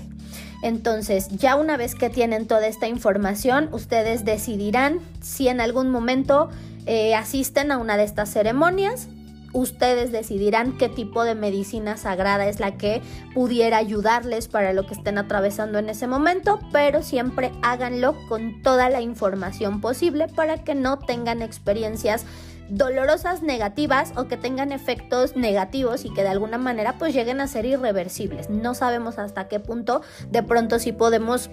Entonces, 0.61 1.29
ya 1.29 1.55
una 1.55 1.77
vez 1.77 1.95
que 1.95 2.09
tienen 2.09 2.47
toda 2.47 2.67
esta 2.67 2.87
información, 2.87 3.69
ustedes 3.71 4.25
decidirán 4.25 4.99
si 5.21 5.47
en 5.47 5.61
algún 5.61 5.89
momento 5.89 6.49
eh, 6.85 7.15
asisten 7.15 7.71
a 7.71 7.77
una 7.77 7.97
de 7.97 8.03
estas 8.03 8.31
ceremonias. 8.31 9.07
Ustedes 9.51 10.11
decidirán 10.11 10.77
qué 10.77 10.89
tipo 10.89 11.23
de 11.23 11.33
medicina 11.33 11.97
sagrada 11.97 12.47
es 12.47 12.59
la 12.59 12.77
que 12.77 13.01
pudiera 13.33 13.77
ayudarles 13.77 14.47
para 14.47 14.73
lo 14.73 14.85
que 14.85 14.93
estén 14.93 15.17
atravesando 15.17 15.79
en 15.79 15.89
ese 15.89 16.05
momento, 16.05 16.59
pero 16.71 17.01
siempre 17.01 17.51
háganlo 17.63 18.15
con 18.27 18.61
toda 18.61 18.89
la 18.89 19.01
información 19.01 19.81
posible 19.81 20.27
para 20.27 20.63
que 20.63 20.75
no 20.75 20.99
tengan 20.99 21.41
experiencias 21.41 22.25
dolorosas 22.69 23.41
negativas 23.41 24.13
o 24.15 24.27
que 24.27 24.37
tengan 24.37 24.71
efectos 24.71 25.35
negativos 25.35 26.05
y 26.05 26.13
que 26.13 26.21
de 26.21 26.29
alguna 26.29 26.57
manera 26.57 26.97
pues 26.97 27.13
lleguen 27.13 27.41
a 27.41 27.47
ser 27.47 27.65
irreversibles. 27.65 28.49
No 28.49 28.73
sabemos 28.73 29.19
hasta 29.19 29.47
qué 29.47 29.59
punto 29.59 30.01
de 30.29 30.43
pronto 30.43 30.79
si 30.79 30.91
podemos 30.91 31.49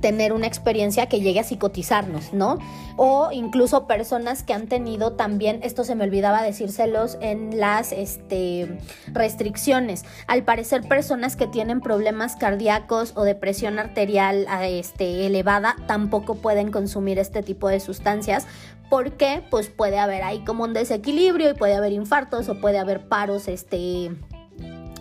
tener 0.00 0.32
una 0.32 0.46
experiencia 0.46 1.06
que 1.06 1.20
llegue 1.20 1.40
a 1.40 1.44
psicotizarnos, 1.44 2.32
¿no? 2.32 2.58
O 2.96 3.30
incluso 3.32 3.86
personas 3.86 4.42
que 4.42 4.52
han 4.52 4.66
tenido 4.66 5.12
también, 5.12 5.60
esto 5.62 5.84
se 5.84 5.94
me 5.94 6.04
olvidaba 6.04 6.42
decírselos 6.42 7.18
en 7.20 7.58
las 7.58 7.92
este, 7.92 8.78
restricciones, 9.12 10.04
al 10.26 10.44
parecer 10.44 10.82
personas 10.82 11.36
que 11.36 11.46
tienen 11.46 11.80
problemas 11.80 12.36
cardíacos 12.36 13.12
o 13.16 13.24
depresión 13.24 13.78
arterial 13.78 14.46
este, 14.62 15.26
elevada 15.26 15.76
tampoco 15.86 16.36
pueden 16.36 16.70
consumir 16.70 17.18
este 17.18 17.42
tipo 17.42 17.68
de 17.68 17.80
sustancias 17.80 18.46
porque 18.90 19.42
pues 19.50 19.68
puede 19.68 19.98
haber 19.98 20.22
ahí 20.22 20.44
como 20.44 20.64
un 20.64 20.72
desequilibrio 20.72 21.50
y 21.50 21.54
puede 21.54 21.74
haber 21.74 21.92
infartos 21.92 22.48
o 22.48 22.60
puede 22.60 22.78
haber 22.78 23.08
paros 23.08 23.48
este 23.48 24.10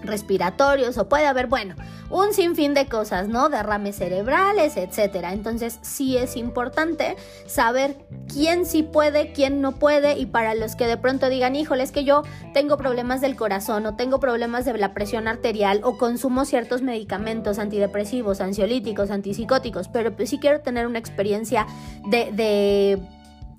respiratorios 0.03 0.97
o 0.97 1.07
puede 1.07 1.27
haber, 1.27 1.47
bueno, 1.47 1.75
un 2.09 2.33
sinfín 2.33 2.73
de 2.73 2.87
cosas, 2.87 3.27
¿no? 3.27 3.49
Derrames 3.49 3.97
cerebrales, 3.97 4.77
etcétera. 4.77 5.33
Entonces, 5.33 5.79
sí 5.81 6.17
es 6.17 6.35
importante 6.37 7.15
saber 7.45 7.97
quién 8.31 8.65
sí 8.65 8.83
puede, 8.83 9.33
quién 9.33 9.61
no 9.61 9.73
puede 9.73 10.17
y 10.17 10.25
para 10.25 10.55
los 10.55 10.75
que 10.75 10.87
de 10.87 10.97
pronto 10.97 11.29
digan, 11.29 11.55
híjole, 11.55 11.83
es 11.83 11.91
que 11.91 12.03
yo 12.03 12.23
tengo 12.53 12.77
problemas 12.77 13.21
del 13.21 13.35
corazón 13.35 13.85
o 13.85 13.95
tengo 13.95 14.19
problemas 14.19 14.65
de 14.65 14.77
la 14.77 14.93
presión 14.93 15.27
arterial 15.27 15.81
o 15.83 15.97
consumo 15.97 16.45
ciertos 16.45 16.81
medicamentos 16.81 17.59
antidepresivos, 17.59 18.41
ansiolíticos, 18.41 19.11
antipsicóticos, 19.11 19.87
pero 19.89 20.15
pues 20.15 20.29
sí 20.29 20.39
quiero 20.39 20.61
tener 20.61 20.87
una 20.87 20.99
experiencia 20.99 21.67
de, 22.05 22.31
de 22.31 23.16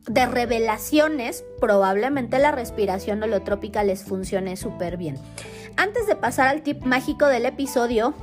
de 0.08 0.26
revelaciones, 0.26 1.44
probablemente 1.60 2.38
la 2.38 2.50
respiración 2.50 3.22
holotrópica 3.22 3.84
les 3.84 4.04
funcione 4.04 4.56
súper 4.56 4.96
bien. 4.96 5.16
Antes 5.76 6.06
de 6.06 6.16
pasar 6.16 6.48
al 6.48 6.62
tip 6.62 6.82
mágico 6.82 7.26
del 7.26 7.46
episodio, 7.46 8.14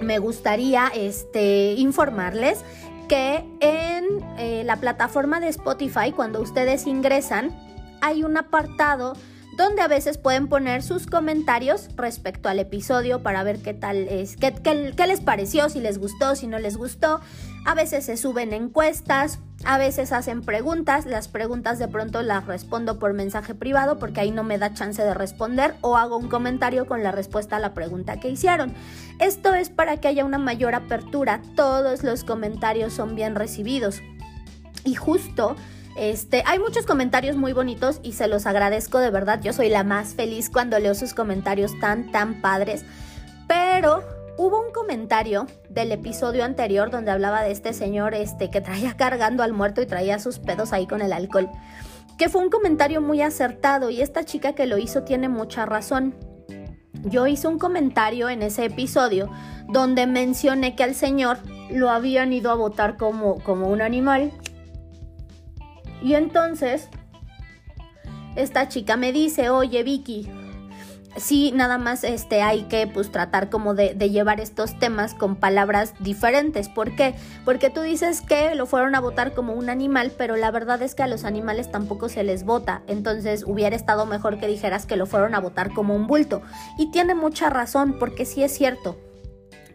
me 0.00 0.18
gustaría 0.18 0.88
este, 0.94 1.74
informarles 1.74 2.64
que 3.08 3.44
en 3.60 4.04
eh, 4.38 4.62
la 4.64 4.76
plataforma 4.76 5.40
de 5.40 5.48
Spotify, 5.48 6.12
cuando 6.14 6.40
ustedes 6.40 6.86
ingresan, 6.86 7.50
hay 8.00 8.24
un 8.24 8.36
apartado 8.36 9.14
donde 9.56 9.80
a 9.82 9.88
veces 9.88 10.18
pueden 10.18 10.48
poner 10.48 10.82
sus 10.82 11.06
comentarios 11.06 11.88
respecto 11.96 12.48
al 12.48 12.58
episodio 12.58 13.22
para 13.22 13.42
ver 13.42 13.58
qué 13.58 13.72
tal 13.72 13.96
es, 14.08 14.36
qué, 14.36 14.52
qué 14.52 15.06
les 15.06 15.20
pareció, 15.20 15.68
si 15.70 15.80
les 15.80 15.98
gustó, 15.98 16.36
si 16.36 16.46
no 16.46 16.58
les 16.58 16.76
gustó. 16.76 17.20
A 17.64 17.74
veces 17.74 18.04
se 18.04 18.16
suben 18.16 18.52
encuestas, 18.52 19.40
a 19.64 19.78
veces 19.78 20.12
hacen 20.12 20.42
preguntas, 20.42 21.06
las 21.06 21.26
preguntas 21.26 21.78
de 21.78 21.88
pronto 21.88 22.22
las 22.22 22.46
respondo 22.46 22.98
por 22.98 23.14
mensaje 23.14 23.54
privado 23.54 23.98
porque 23.98 24.20
ahí 24.20 24.30
no 24.30 24.44
me 24.44 24.58
da 24.58 24.74
chance 24.74 25.02
de 25.02 25.14
responder 25.14 25.74
o 25.80 25.96
hago 25.96 26.16
un 26.16 26.28
comentario 26.28 26.86
con 26.86 27.02
la 27.02 27.10
respuesta 27.10 27.56
a 27.56 27.60
la 27.60 27.74
pregunta 27.74 28.20
que 28.20 28.28
hicieron. 28.28 28.74
Esto 29.18 29.54
es 29.54 29.70
para 29.70 29.96
que 29.96 30.08
haya 30.08 30.24
una 30.24 30.38
mayor 30.38 30.74
apertura, 30.74 31.40
todos 31.56 32.04
los 32.04 32.24
comentarios 32.24 32.92
son 32.92 33.14
bien 33.16 33.34
recibidos. 33.34 34.02
Y 34.84 34.94
justo 34.94 35.56
este, 35.96 36.42
hay 36.46 36.58
muchos 36.58 36.86
comentarios 36.86 37.36
muy 37.36 37.52
bonitos 37.52 38.00
y 38.02 38.12
se 38.12 38.28
los 38.28 38.46
agradezco 38.46 38.98
de 38.98 39.10
verdad. 39.10 39.40
Yo 39.42 39.52
soy 39.52 39.68
la 39.68 39.84
más 39.84 40.14
feliz 40.14 40.50
cuando 40.50 40.78
leo 40.78 40.94
sus 40.94 41.14
comentarios 41.14 41.78
tan 41.80 42.10
tan 42.12 42.40
padres. 42.40 42.84
Pero 43.48 44.02
Hubo 44.38 44.60
un 44.60 44.70
comentario 44.70 45.46
del 45.70 45.92
episodio 45.92 46.44
anterior 46.44 46.90
donde 46.90 47.10
hablaba 47.10 47.42
de 47.42 47.52
este 47.52 47.72
señor 47.72 48.12
este, 48.12 48.50
que 48.50 48.60
traía 48.60 48.94
cargando 48.94 49.42
al 49.42 49.54
muerto 49.54 49.80
y 49.80 49.86
traía 49.86 50.18
sus 50.18 50.38
pedos 50.38 50.74
ahí 50.74 50.86
con 50.86 51.00
el 51.00 51.14
alcohol, 51.14 51.48
que 52.18 52.28
fue 52.28 52.42
un 52.42 52.50
comentario 52.50 53.00
muy 53.00 53.22
acertado 53.22 53.88
y 53.88 54.02
esta 54.02 54.24
chica 54.24 54.52
que 54.52 54.66
lo 54.66 54.76
hizo 54.76 55.04
tiene 55.04 55.30
mucha 55.30 55.64
razón. 55.64 56.14
Yo 57.04 57.26
hice 57.26 57.48
un 57.48 57.58
comentario 57.58 58.28
en 58.28 58.42
ese 58.42 58.66
episodio 58.66 59.30
donde 59.68 60.06
mencioné 60.06 60.76
que 60.76 60.84
al 60.84 60.94
señor 60.94 61.38
lo 61.70 61.88
habían 61.88 62.34
ido 62.34 62.50
a 62.50 62.56
votar 62.56 62.98
como, 62.98 63.42
como 63.42 63.68
un 63.68 63.80
animal. 63.80 64.32
Y 66.02 66.14
entonces, 66.14 66.88
esta 68.36 68.68
chica 68.68 68.96
me 68.96 69.12
dice, 69.12 69.50
oye 69.50 69.82
Vicky, 69.82 70.28
sí 71.16 71.52
nada 71.54 71.78
más 71.78 72.04
este 72.04 72.42
hay 72.42 72.64
que 72.64 72.86
pues 72.86 73.10
tratar 73.10 73.48
como 73.48 73.74
de, 73.74 73.94
de, 73.94 74.10
llevar 74.10 74.40
estos 74.40 74.78
temas 74.78 75.14
con 75.14 75.36
palabras 75.36 75.94
diferentes. 76.00 76.68
¿Por 76.68 76.94
qué? 76.94 77.14
Porque 77.44 77.70
tú 77.70 77.80
dices 77.80 78.20
que 78.20 78.54
lo 78.54 78.66
fueron 78.66 78.94
a 78.94 79.00
votar 79.00 79.32
como 79.32 79.54
un 79.54 79.70
animal, 79.70 80.12
pero 80.16 80.36
la 80.36 80.50
verdad 80.50 80.82
es 80.82 80.94
que 80.94 81.02
a 81.02 81.08
los 81.08 81.24
animales 81.24 81.70
tampoco 81.70 82.08
se 82.08 82.22
les 82.22 82.44
vota. 82.44 82.82
Entonces 82.86 83.44
hubiera 83.46 83.76
estado 83.76 84.06
mejor 84.06 84.38
que 84.38 84.46
dijeras 84.46 84.86
que 84.86 84.96
lo 84.96 85.06
fueron 85.06 85.34
a 85.34 85.40
votar 85.40 85.72
como 85.72 85.94
un 85.94 86.06
bulto. 86.06 86.42
Y 86.78 86.90
tiene 86.90 87.14
mucha 87.14 87.50
razón, 87.50 87.96
porque 87.98 88.24
sí 88.24 88.42
es 88.42 88.52
cierto 88.52 88.96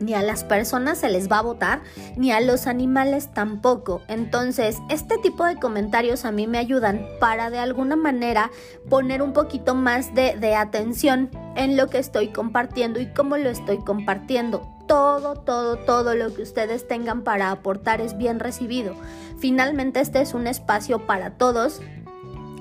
ni 0.02 0.14
a 0.14 0.22
las 0.22 0.44
personas 0.44 1.00
se 1.00 1.10
les 1.10 1.32
va 1.32 1.40
a 1.40 1.44
votar, 1.44 1.82
ni 2.16 2.32
a 2.32 2.42
los 2.42 2.68
animales 2.68 3.34
tampoco. 3.34 4.02
Entonces, 4.08 4.78
este 4.90 5.18
tipo 5.18 5.46
de 5.46 5.58
comentarios 5.58 6.26
a 6.26 6.32
mí 6.32 6.48
me 6.48 6.58
ayudan 6.58 7.06
para 7.20 7.50
de 7.50 7.60
alguna 7.60 7.96
manera 7.96 8.52
poner 8.90 9.22
un 9.22 9.34
poquito 9.34 9.76
más 9.76 10.14
de, 10.14 10.36
de 10.38 10.56
atención 10.56 11.30
en 11.56 11.78
lo 11.78 11.88
que 11.88 12.00
estoy 12.00 12.30
compartiendo 12.30 13.00
y 13.00 13.08
cómo 13.08 13.38
lo 13.38 13.50
estoy 13.50 13.78
compartiendo. 13.80 14.68
Todo, 14.88 15.36
todo, 15.36 15.78
todo 15.78 16.16
lo 16.16 16.34
que 16.34 16.42
ustedes 16.42 16.88
tengan 16.88 17.22
para 17.22 17.52
aportar 17.52 18.02
es 18.02 18.18
bien 18.18 18.40
recibido. 18.40 18.96
Finalmente 19.40 20.02
este 20.02 20.22
es 20.22 20.34
un 20.34 20.48
espacio 20.48 21.06
para 21.06 21.32
todos 21.32 21.82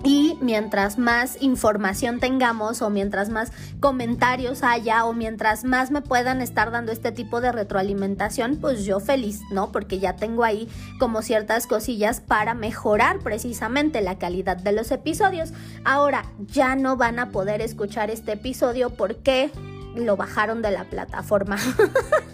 Y 0.02 0.38
mientras 0.40 0.98
más 0.98 1.36
información 1.42 2.20
tengamos 2.20 2.80
o 2.80 2.88
mientras 2.88 3.28
más 3.28 3.52
comentarios 3.80 4.62
haya 4.62 5.04
o 5.04 5.12
mientras 5.12 5.64
más 5.64 5.90
me 5.90 6.00
puedan 6.00 6.40
estar 6.40 6.70
dando 6.70 6.90
este 6.90 7.12
tipo 7.12 7.42
de 7.42 7.52
retroalimentación, 7.52 8.56
pues 8.56 8.84
yo 8.84 8.98
feliz, 9.00 9.40
¿no? 9.50 9.72
Porque 9.72 9.98
ya 9.98 10.16
tengo 10.16 10.42
ahí 10.44 10.68
como 10.98 11.20
ciertas 11.20 11.66
cosillas 11.66 12.20
para 12.20 12.54
mejorar 12.54 13.18
precisamente 13.18 14.00
la 14.00 14.18
calidad 14.18 14.56
de 14.56 14.72
los 14.72 14.90
episodios. 14.90 15.52
Ahora 15.84 16.24
ya 16.38 16.76
no 16.76 16.96
van 16.96 17.18
a 17.18 17.30
poder 17.30 17.60
escuchar 17.60 18.10
este 18.10 18.32
episodio 18.32 18.90
porque 18.90 19.50
lo 19.94 20.16
bajaron 20.16 20.62
de 20.62 20.70
la 20.70 20.84
plataforma. 20.84 21.58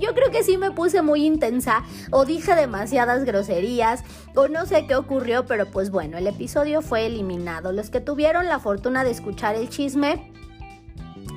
Yo 0.00 0.14
creo 0.14 0.30
que 0.30 0.42
sí 0.42 0.56
me 0.56 0.70
puse 0.70 1.02
muy 1.02 1.26
intensa 1.26 1.84
o 2.10 2.24
dije 2.24 2.54
demasiadas 2.54 3.24
groserías 3.24 4.02
o 4.34 4.48
no 4.48 4.64
sé 4.64 4.86
qué 4.86 4.96
ocurrió, 4.96 5.44
pero 5.44 5.66
pues 5.66 5.90
bueno, 5.90 6.16
el 6.16 6.26
episodio 6.26 6.80
fue 6.80 7.06
eliminado. 7.06 7.72
Los 7.72 7.90
que 7.90 8.00
tuvieron 8.00 8.46
la 8.46 8.58
fortuna 8.58 9.04
de 9.04 9.10
escuchar 9.10 9.56
el 9.56 9.68
chisme 9.68 10.32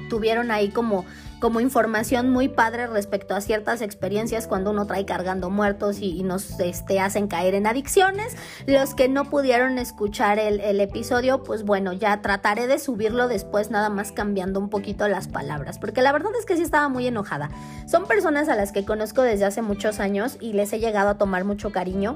tuvieron 0.10 0.50
ahí 0.50 0.70
como 0.70 1.06
como 1.44 1.60
información 1.60 2.30
muy 2.30 2.48
padre 2.48 2.88
respecto 2.88 3.36
a 3.36 3.42
ciertas 3.42 3.82
experiencias 3.82 4.48
cuando 4.48 4.72
uno 4.72 4.88
trae 4.88 5.04
cargando 5.06 5.50
muertos 5.50 6.00
y, 6.00 6.24
nos 6.24 6.58
este, 6.62 7.02
hacen 7.02 7.28
caer 7.28 7.54
en 7.54 7.68
adicciones. 7.68 8.38
Los 8.66 8.96
que 8.96 9.10
no 9.10 9.26
pudieron 9.26 9.78
escuchar 9.78 10.40
el, 10.40 10.80
episodio, 10.80 11.44
pues 11.44 11.64
bueno, 11.64 11.92
ya 11.92 12.22
trataré 12.22 12.68
de 12.68 12.80
subirlo 12.80 13.28
después 13.28 13.72
nada 13.72 13.90
más 13.90 14.14
cambiando 14.14 14.58
un 14.58 14.70
poquito 14.70 15.06
las 15.10 15.28
palabras, 15.28 15.80
porque 15.80 16.02
la 16.02 16.14
verdad 16.14 16.32
es 16.40 16.46
que 16.46 16.56
sí 16.56 16.62
estaba 16.62 16.88
muy 16.88 17.08
enojada. 17.08 17.50
Son 17.88 18.06
personas 18.06 18.48
a 18.48 18.56
las 18.56 18.72
que 18.72 18.86
conozco 18.86 19.22
desde 19.22 19.44
hace 19.44 19.62
muchos 19.62 20.00
años 20.00 20.38
y 20.40 20.54
les 20.54 20.72
he 20.72 20.80
llegado 20.80 21.10
a 21.10 21.18
tomar 21.18 21.44
mucho 21.44 21.74
cariño. 21.74 22.16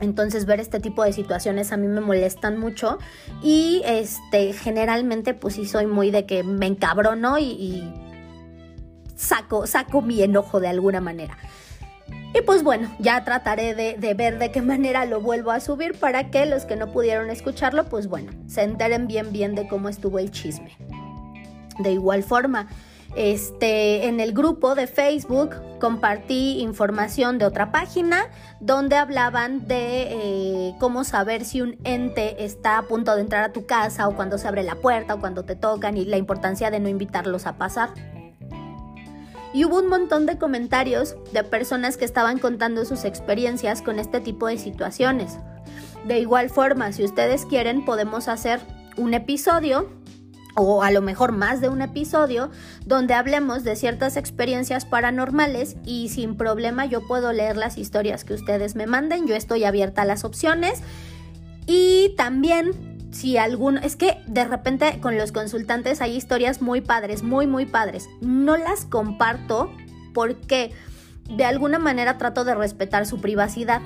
Entonces 0.00 0.46
ver 0.46 0.60
este 0.60 0.80
tipo 0.80 1.04
de 1.04 1.12
situaciones 1.12 1.72
a 1.72 1.76
mí 1.76 1.88
me 1.88 2.00
molestan 2.00 2.56
mucho 2.56 2.96
y 3.42 3.82
este 3.84 4.54
generalmente 4.54 5.34
pues 5.34 5.56
sí 5.56 5.66
soy 5.66 5.84
muy 5.84 6.10
de 6.10 6.24
que 6.24 6.42
me 6.42 6.64
encabrono 6.64 7.36
y, 7.36 7.44
y 7.44 8.09
saco, 9.20 9.66
saco 9.66 10.00
mi 10.00 10.22
enojo 10.22 10.60
de 10.60 10.68
alguna 10.68 11.00
manera. 11.00 11.36
Y 12.32 12.42
pues 12.42 12.62
bueno, 12.62 12.90
ya 12.98 13.24
trataré 13.24 13.74
de, 13.74 14.14
ver 14.14 14.38
de 14.38 14.50
qué 14.50 14.62
manera 14.62 15.04
lo 15.04 15.20
vuelvo 15.20 15.50
a 15.50 15.60
subir 15.60 15.98
para 15.98 16.30
que 16.30 16.46
los 16.46 16.64
que 16.64 16.76
no 16.76 16.92
pudieron 16.92 17.28
escucharlo, 17.28 17.84
pues 17.84 18.08
bueno, 18.08 18.32
se 18.46 18.62
enteren 18.62 19.06
bien 19.08 19.32
bien 19.32 19.54
de 19.54 19.68
cómo 19.68 19.88
estuvo 19.88 20.18
el 20.18 20.30
chisme. 20.30 20.76
De 21.80 21.92
igual 21.92 22.22
forma, 22.22 22.68
este, 23.16 24.06
en 24.06 24.20
el 24.20 24.32
grupo 24.32 24.74
de 24.74 24.86
Facebook 24.86 25.56
compartí 25.80 26.60
información 26.60 27.38
de 27.38 27.46
otra 27.46 27.72
página 27.72 28.28
donde 28.60 28.96
hablaban 28.96 29.66
de 29.66 30.02
eh, 30.10 30.74
cómo 30.78 31.02
saber 31.02 31.44
si 31.44 31.62
un 31.62 31.78
ente 31.82 32.44
está 32.44 32.78
a 32.78 32.82
punto 32.82 33.14
de 33.16 33.22
entrar 33.22 33.42
a 33.42 33.52
tu 33.52 33.66
casa 33.66 34.06
o 34.06 34.14
cuando 34.14 34.38
se 34.38 34.46
abre 34.46 34.62
la 34.62 34.76
puerta 34.76 35.14
o 35.14 35.20
cuando 35.20 35.44
te 35.44 35.56
tocan 35.56 35.96
y 35.96 36.04
la 36.04 36.16
importancia 36.16 36.70
de 36.70 36.78
no 36.78 36.88
invitarlos 36.88 37.46
a 37.46 37.56
pasar 37.56 37.90
y 39.52 39.64
hubo 39.64 39.78
un 39.78 39.88
montón 39.88 40.26
de 40.26 40.38
comentarios 40.38 41.16
de 41.32 41.42
personas 41.44 41.96
que 41.96 42.04
estaban 42.04 42.38
contando 42.38 42.84
sus 42.84 43.04
experiencias 43.04 43.82
con 43.82 43.98
este 43.98 44.20
tipo 44.20 44.46
de 44.46 44.58
situaciones. 44.58 45.38
De 46.06 46.18
igual 46.18 46.50
forma, 46.50 46.92
si 46.92 47.04
ustedes 47.04 47.44
quieren, 47.46 47.84
podemos 47.84 48.28
hacer 48.28 48.60
un 48.96 49.14
episodio 49.14 49.88
o 50.56 50.82
a 50.82 50.90
lo 50.90 51.00
mejor 51.00 51.32
más 51.32 51.60
de 51.60 51.68
un 51.68 51.80
episodio 51.80 52.50
donde 52.84 53.14
hablemos 53.14 53.64
de 53.64 53.76
ciertas 53.76 54.16
experiencias 54.16 54.84
paranormales 54.84 55.76
y 55.84 56.08
sin 56.08 56.36
problema 56.36 56.86
yo 56.86 57.06
puedo 57.06 57.32
leer 57.32 57.56
las 57.56 57.78
historias 57.78 58.24
que 58.24 58.34
ustedes 58.34 58.74
me 58.74 58.86
manden, 58.86 59.26
yo 59.26 59.34
estoy 59.34 59.64
abierta 59.64 60.02
a 60.02 60.04
las 60.04 60.24
opciones 60.24 60.82
y 61.66 62.14
también 62.16 62.99
si 63.10 63.36
alguno, 63.36 63.80
es 63.82 63.96
que 63.96 64.18
de 64.26 64.44
repente 64.44 65.00
con 65.00 65.16
los 65.16 65.32
consultantes 65.32 66.00
hay 66.00 66.16
historias 66.16 66.62
muy 66.62 66.80
padres, 66.80 67.22
muy, 67.22 67.46
muy 67.46 67.66
padres. 67.66 68.08
No 68.20 68.56
las 68.56 68.84
comparto 68.84 69.70
porque 70.14 70.72
de 71.28 71.44
alguna 71.44 71.78
manera 71.78 72.18
trato 72.18 72.44
de 72.44 72.54
respetar 72.54 73.06
su 73.06 73.20
privacidad. 73.20 73.80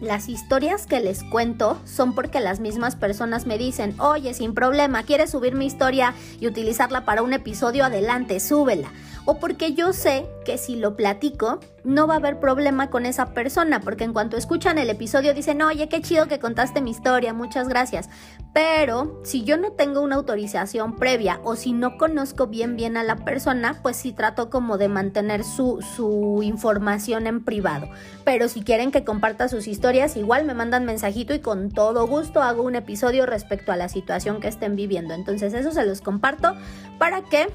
Las 0.00 0.28
historias 0.28 0.86
que 0.86 0.98
les 0.98 1.22
cuento 1.22 1.80
son 1.84 2.14
porque 2.14 2.40
las 2.40 2.58
mismas 2.58 2.96
personas 2.96 3.46
me 3.46 3.56
dicen, 3.56 3.94
oye, 4.00 4.34
sin 4.34 4.52
problema, 4.52 5.04
¿quieres 5.04 5.30
subir 5.30 5.54
mi 5.54 5.66
historia 5.66 6.14
y 6.40 6.48
utilizarla 6.48 7.04
para 7.04 7.22
un 7.22 7.32
episodio? 7.32 7.84
Adelante, 7.84 8.40
súbela 8.40 8.90
o 9.24 9.38
porque 9.38 9.74
yo 9.74 9.92
sé 9.92 10.26
que 10.44 10.58
si 10.58 10.76
lo 10.76 10.96
platico 10.96 11.60
no 11.84 12.06
va 12.06 12.14
a 12.14 12.16
haber 12.18 12.38
problema 12.40 12.90
con 12.90 13.06
esa 13.06 13.34
persona, 13.34 13.80
porque 13.80 14.04
en 14.04 14.12
cuanto 14.12 14.36
escuchan 14.36 14.78
el 14.78 14.90
episodio 14.90 15.34
dicen, 15.34 15.62
oye, 15.62 15.88
qué 15.88 16.00
chido 16.00 16.26
que 16.26 16.38
contaste 16.38 16.80
mi 16.80 16.90
historia, 16.90 17.32
muchas 17.32 17.68
gracias. 17.68 18.08
Pero 18.52 19.20
si 19.24 19.44
yo 19.44 19.56
no 19.56 19.72
tengo 19.72 20.00
una 20.00 20.16
autorización 20.16 20.96
previa 20.96 21.40
o 21.42 21.56
si 21.56 21.72
no 21.72 21.96
conozco 21.96 22.46
bien 22.46 22.76
bien 22.76 22.96
a 22.96 23.02
la 23.02 23.16
persona, 23.16 23.78
pues 23.82 23.96
sí 23.96 24.12
trato 24.12 24.50
como 24.50 24.78
de 24.78 24.88
mantener 24.88 25.42
su, 25.44 25.80
su 25.96 26.40
información 26.42 27.26
en 27.26 27.44
privado. 27.44 27.88
Pero 28.24 28.48
si 28.48 28.62
quieren 28.62 28.92
que 28.92 29.04
comparta 29.04 29.48
sus 29.48 29.66
historias, 29.66 30.16
igual 30.16 30.44
me 30.44 30.54
mandan 30.54 30.84
mensajito 30.84 31.34
y 31.34 31.40
con 31.40 31.70
todo 31.70 32.06
gusto 32.06 32.42
hago 32.42 32.62
un 32.62 32.76
episodio 32.76 33.26
respecto 33.26 33.72
a 33.72 33.76
la 33.76 33.88
situación 33.88 34.40
que 34.40 34.48
estén 34.48 34.76
viviendo. 34.76 35.14
Entonces 35.14 35.54
eso 35.54 35.72
se 35.72 35.86
los 35.86 36.00
comparto 36.00 36.54
para 36.98 37.22
que 37.22 37.48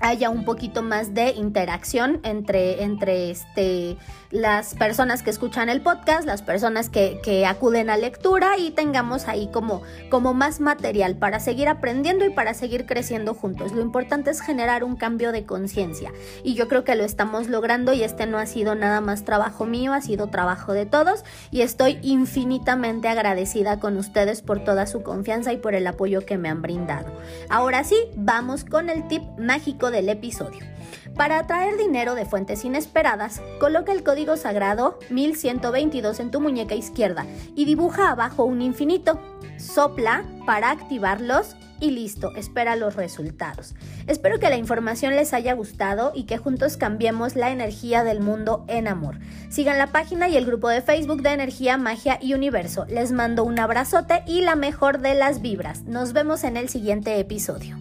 haya 0.00 0.30
un 0.30 0.44
poquito 0.44 0.82
más 0.82 1.14
de 1.14 1.30
interacción 1.30 2.20
entre, 2.22 2.82
entre 2.82 3.30
este, 3.30 3.96
las 4.36 4.74
personas 4.74 5.22
que 5.22 5.30
escuchan 5.30 5.70
el 5.70 5.80
podcast, 5.80 6.26
las 6.26 6.42
personas 6.42 6.90
que, 6.90 7.16
acuden 7.46 7.90
a 7.90 7.96
lectura 7.96 8.58
y 8.58 8.70
tengamos 8.70 9.28
ahí 9.28 9.48
como, 9.52 9.82
como 10.10 10.34
más 10.34 10.60
material 10.60 11.16
para 11.16 11.40
seguir 11.40 11.68
aprendiendo 11.68 12.24
y 12.24 12.30
para 12.30 12.54
seguir 12.54 12.86
creciendo 12.86 13.34
juntos. 13.34 13.72
Lo 13.72 13.80
importante 13.80 14.30
es 14.30 14.40
generar 14.40 14.84
un 14.84 14.96
cambio 14.96 15.32
de 15.32 15.44
conciencia 15.44 16.12
y 16.42 16.54
yo 16.54 16.68
creo 16.68 16.84
que 16.84 16.96
lo 16.96 17.04
estamos 17.04 17.48
logrando 17.48 17.92
y 17.92 18.02
este 18.02 18.26
no 18.26 18.38
ha 18.38 18.46
sido 18.46 18.74
nada 18.74 19.00
más 19.00 19.24
trabajo 19.24 19.64
mío, 19.64 19.92
ha 19.92 20.00
sido 20.00 20.28
trabajo 20.28 20.72
de 20.72 20.86
todos 20.86 21.24
y 21.50 21.62
estoy 21.62 21.98
infinitamente 22.02 23.08
agradecida 23.08 23.80
con 23.80 23.96
ustedes 23.96 24.42
por 24.42 24.62
toda 24.64 24.86
su 24.86 25.02
confianza 25.02 25.52
y 25.52 25.56
por 25.56 25.74
el 25.74 25.86
apoyo 25.86 26.24
que 26.26 26.36
me 26.36 26.48
han 26.48 26.62
brindado. 26.62 27.10
Ahora 27.48 27.84
sí, 27.84 27.96
vamos 28.16 28.64
con 28.64 28.90
el 28.90 29.08
tip 29.08 29.22
mágico 29.38 29.90
del 29.90 30.08
episodio. 30.08 30.75
Para 31.16 31.38
atraer 31.38 31.78
dinero 31.78 32.14
de 32.14 32.26
fuentes 32.26 32.64
inesperadas, 32.66 33.40
coloca 33.58 33.90
el 33.90 34.04
código 34.04 34.36
sagrado 34.36 34.98
1122 35.08 36.20
en 36.20 36.30
tu 36.30 36.42
muñeca 36.42 36.74
izquierda 36.74 37.24
y 37.54 37.64
dibuja 37.64 38.10
abajo 38.10 38.44
un 38.44 38.60
infinito. 38.60 39.18
Sopla 39.56 40.24
para 40.44 40.70
activarlos 40.70 41.56
y 41.80 41.90
listo, 41.90 42.32
espera 42.36 42.76
los 42.76 42.96
resultados. 42.96 43.74
Espero 44.06 44.38
que 44.38 44.50
la 44.50 44.58
información 44.58 45.16
les 45.16 45.32
haya 45.32 45.54
gustado 45.54 46.12
y 46.14 46.24
que 46.24 46.36
juntos 46.36 46.76
cambiemos 46.76 47.34
la 47.34 47.50
energía 47.50 48.04
del 48.04 48.20
mundo 48.20 48.66
en 48.68 48.86
amor. 48.86 49.18
Sigan 49.48 49.78
la 49.78 49.88
página 49.88 50.28
y 50.28 50.36
el 50.36 50.44
grupo 50.44 50.68
de 50.68 50.82
Facebook 50.82 51.22
de 51.22 51.30
Energía, 51.30 51.78
Magia 51.78 52.18
y 52.20 52.34
Universo. 52.34 52.84
Les 52.88 53.12
mando 53.12 53.42
un 53.42 53.58
abrazote 53.58 54.22
y 54.26 54.42
la 54.42 54.54
mejor 54.54 55.00
de 55.00 55.14
las 55.14 55.40
vibras. 55.40 55.84
Nos 55.84 56.12
vemos 56.12 56.44
en 56.44 56.58
el 56.58 56.68
siguiente 56.68 57.18
episodio. 57.18 57.78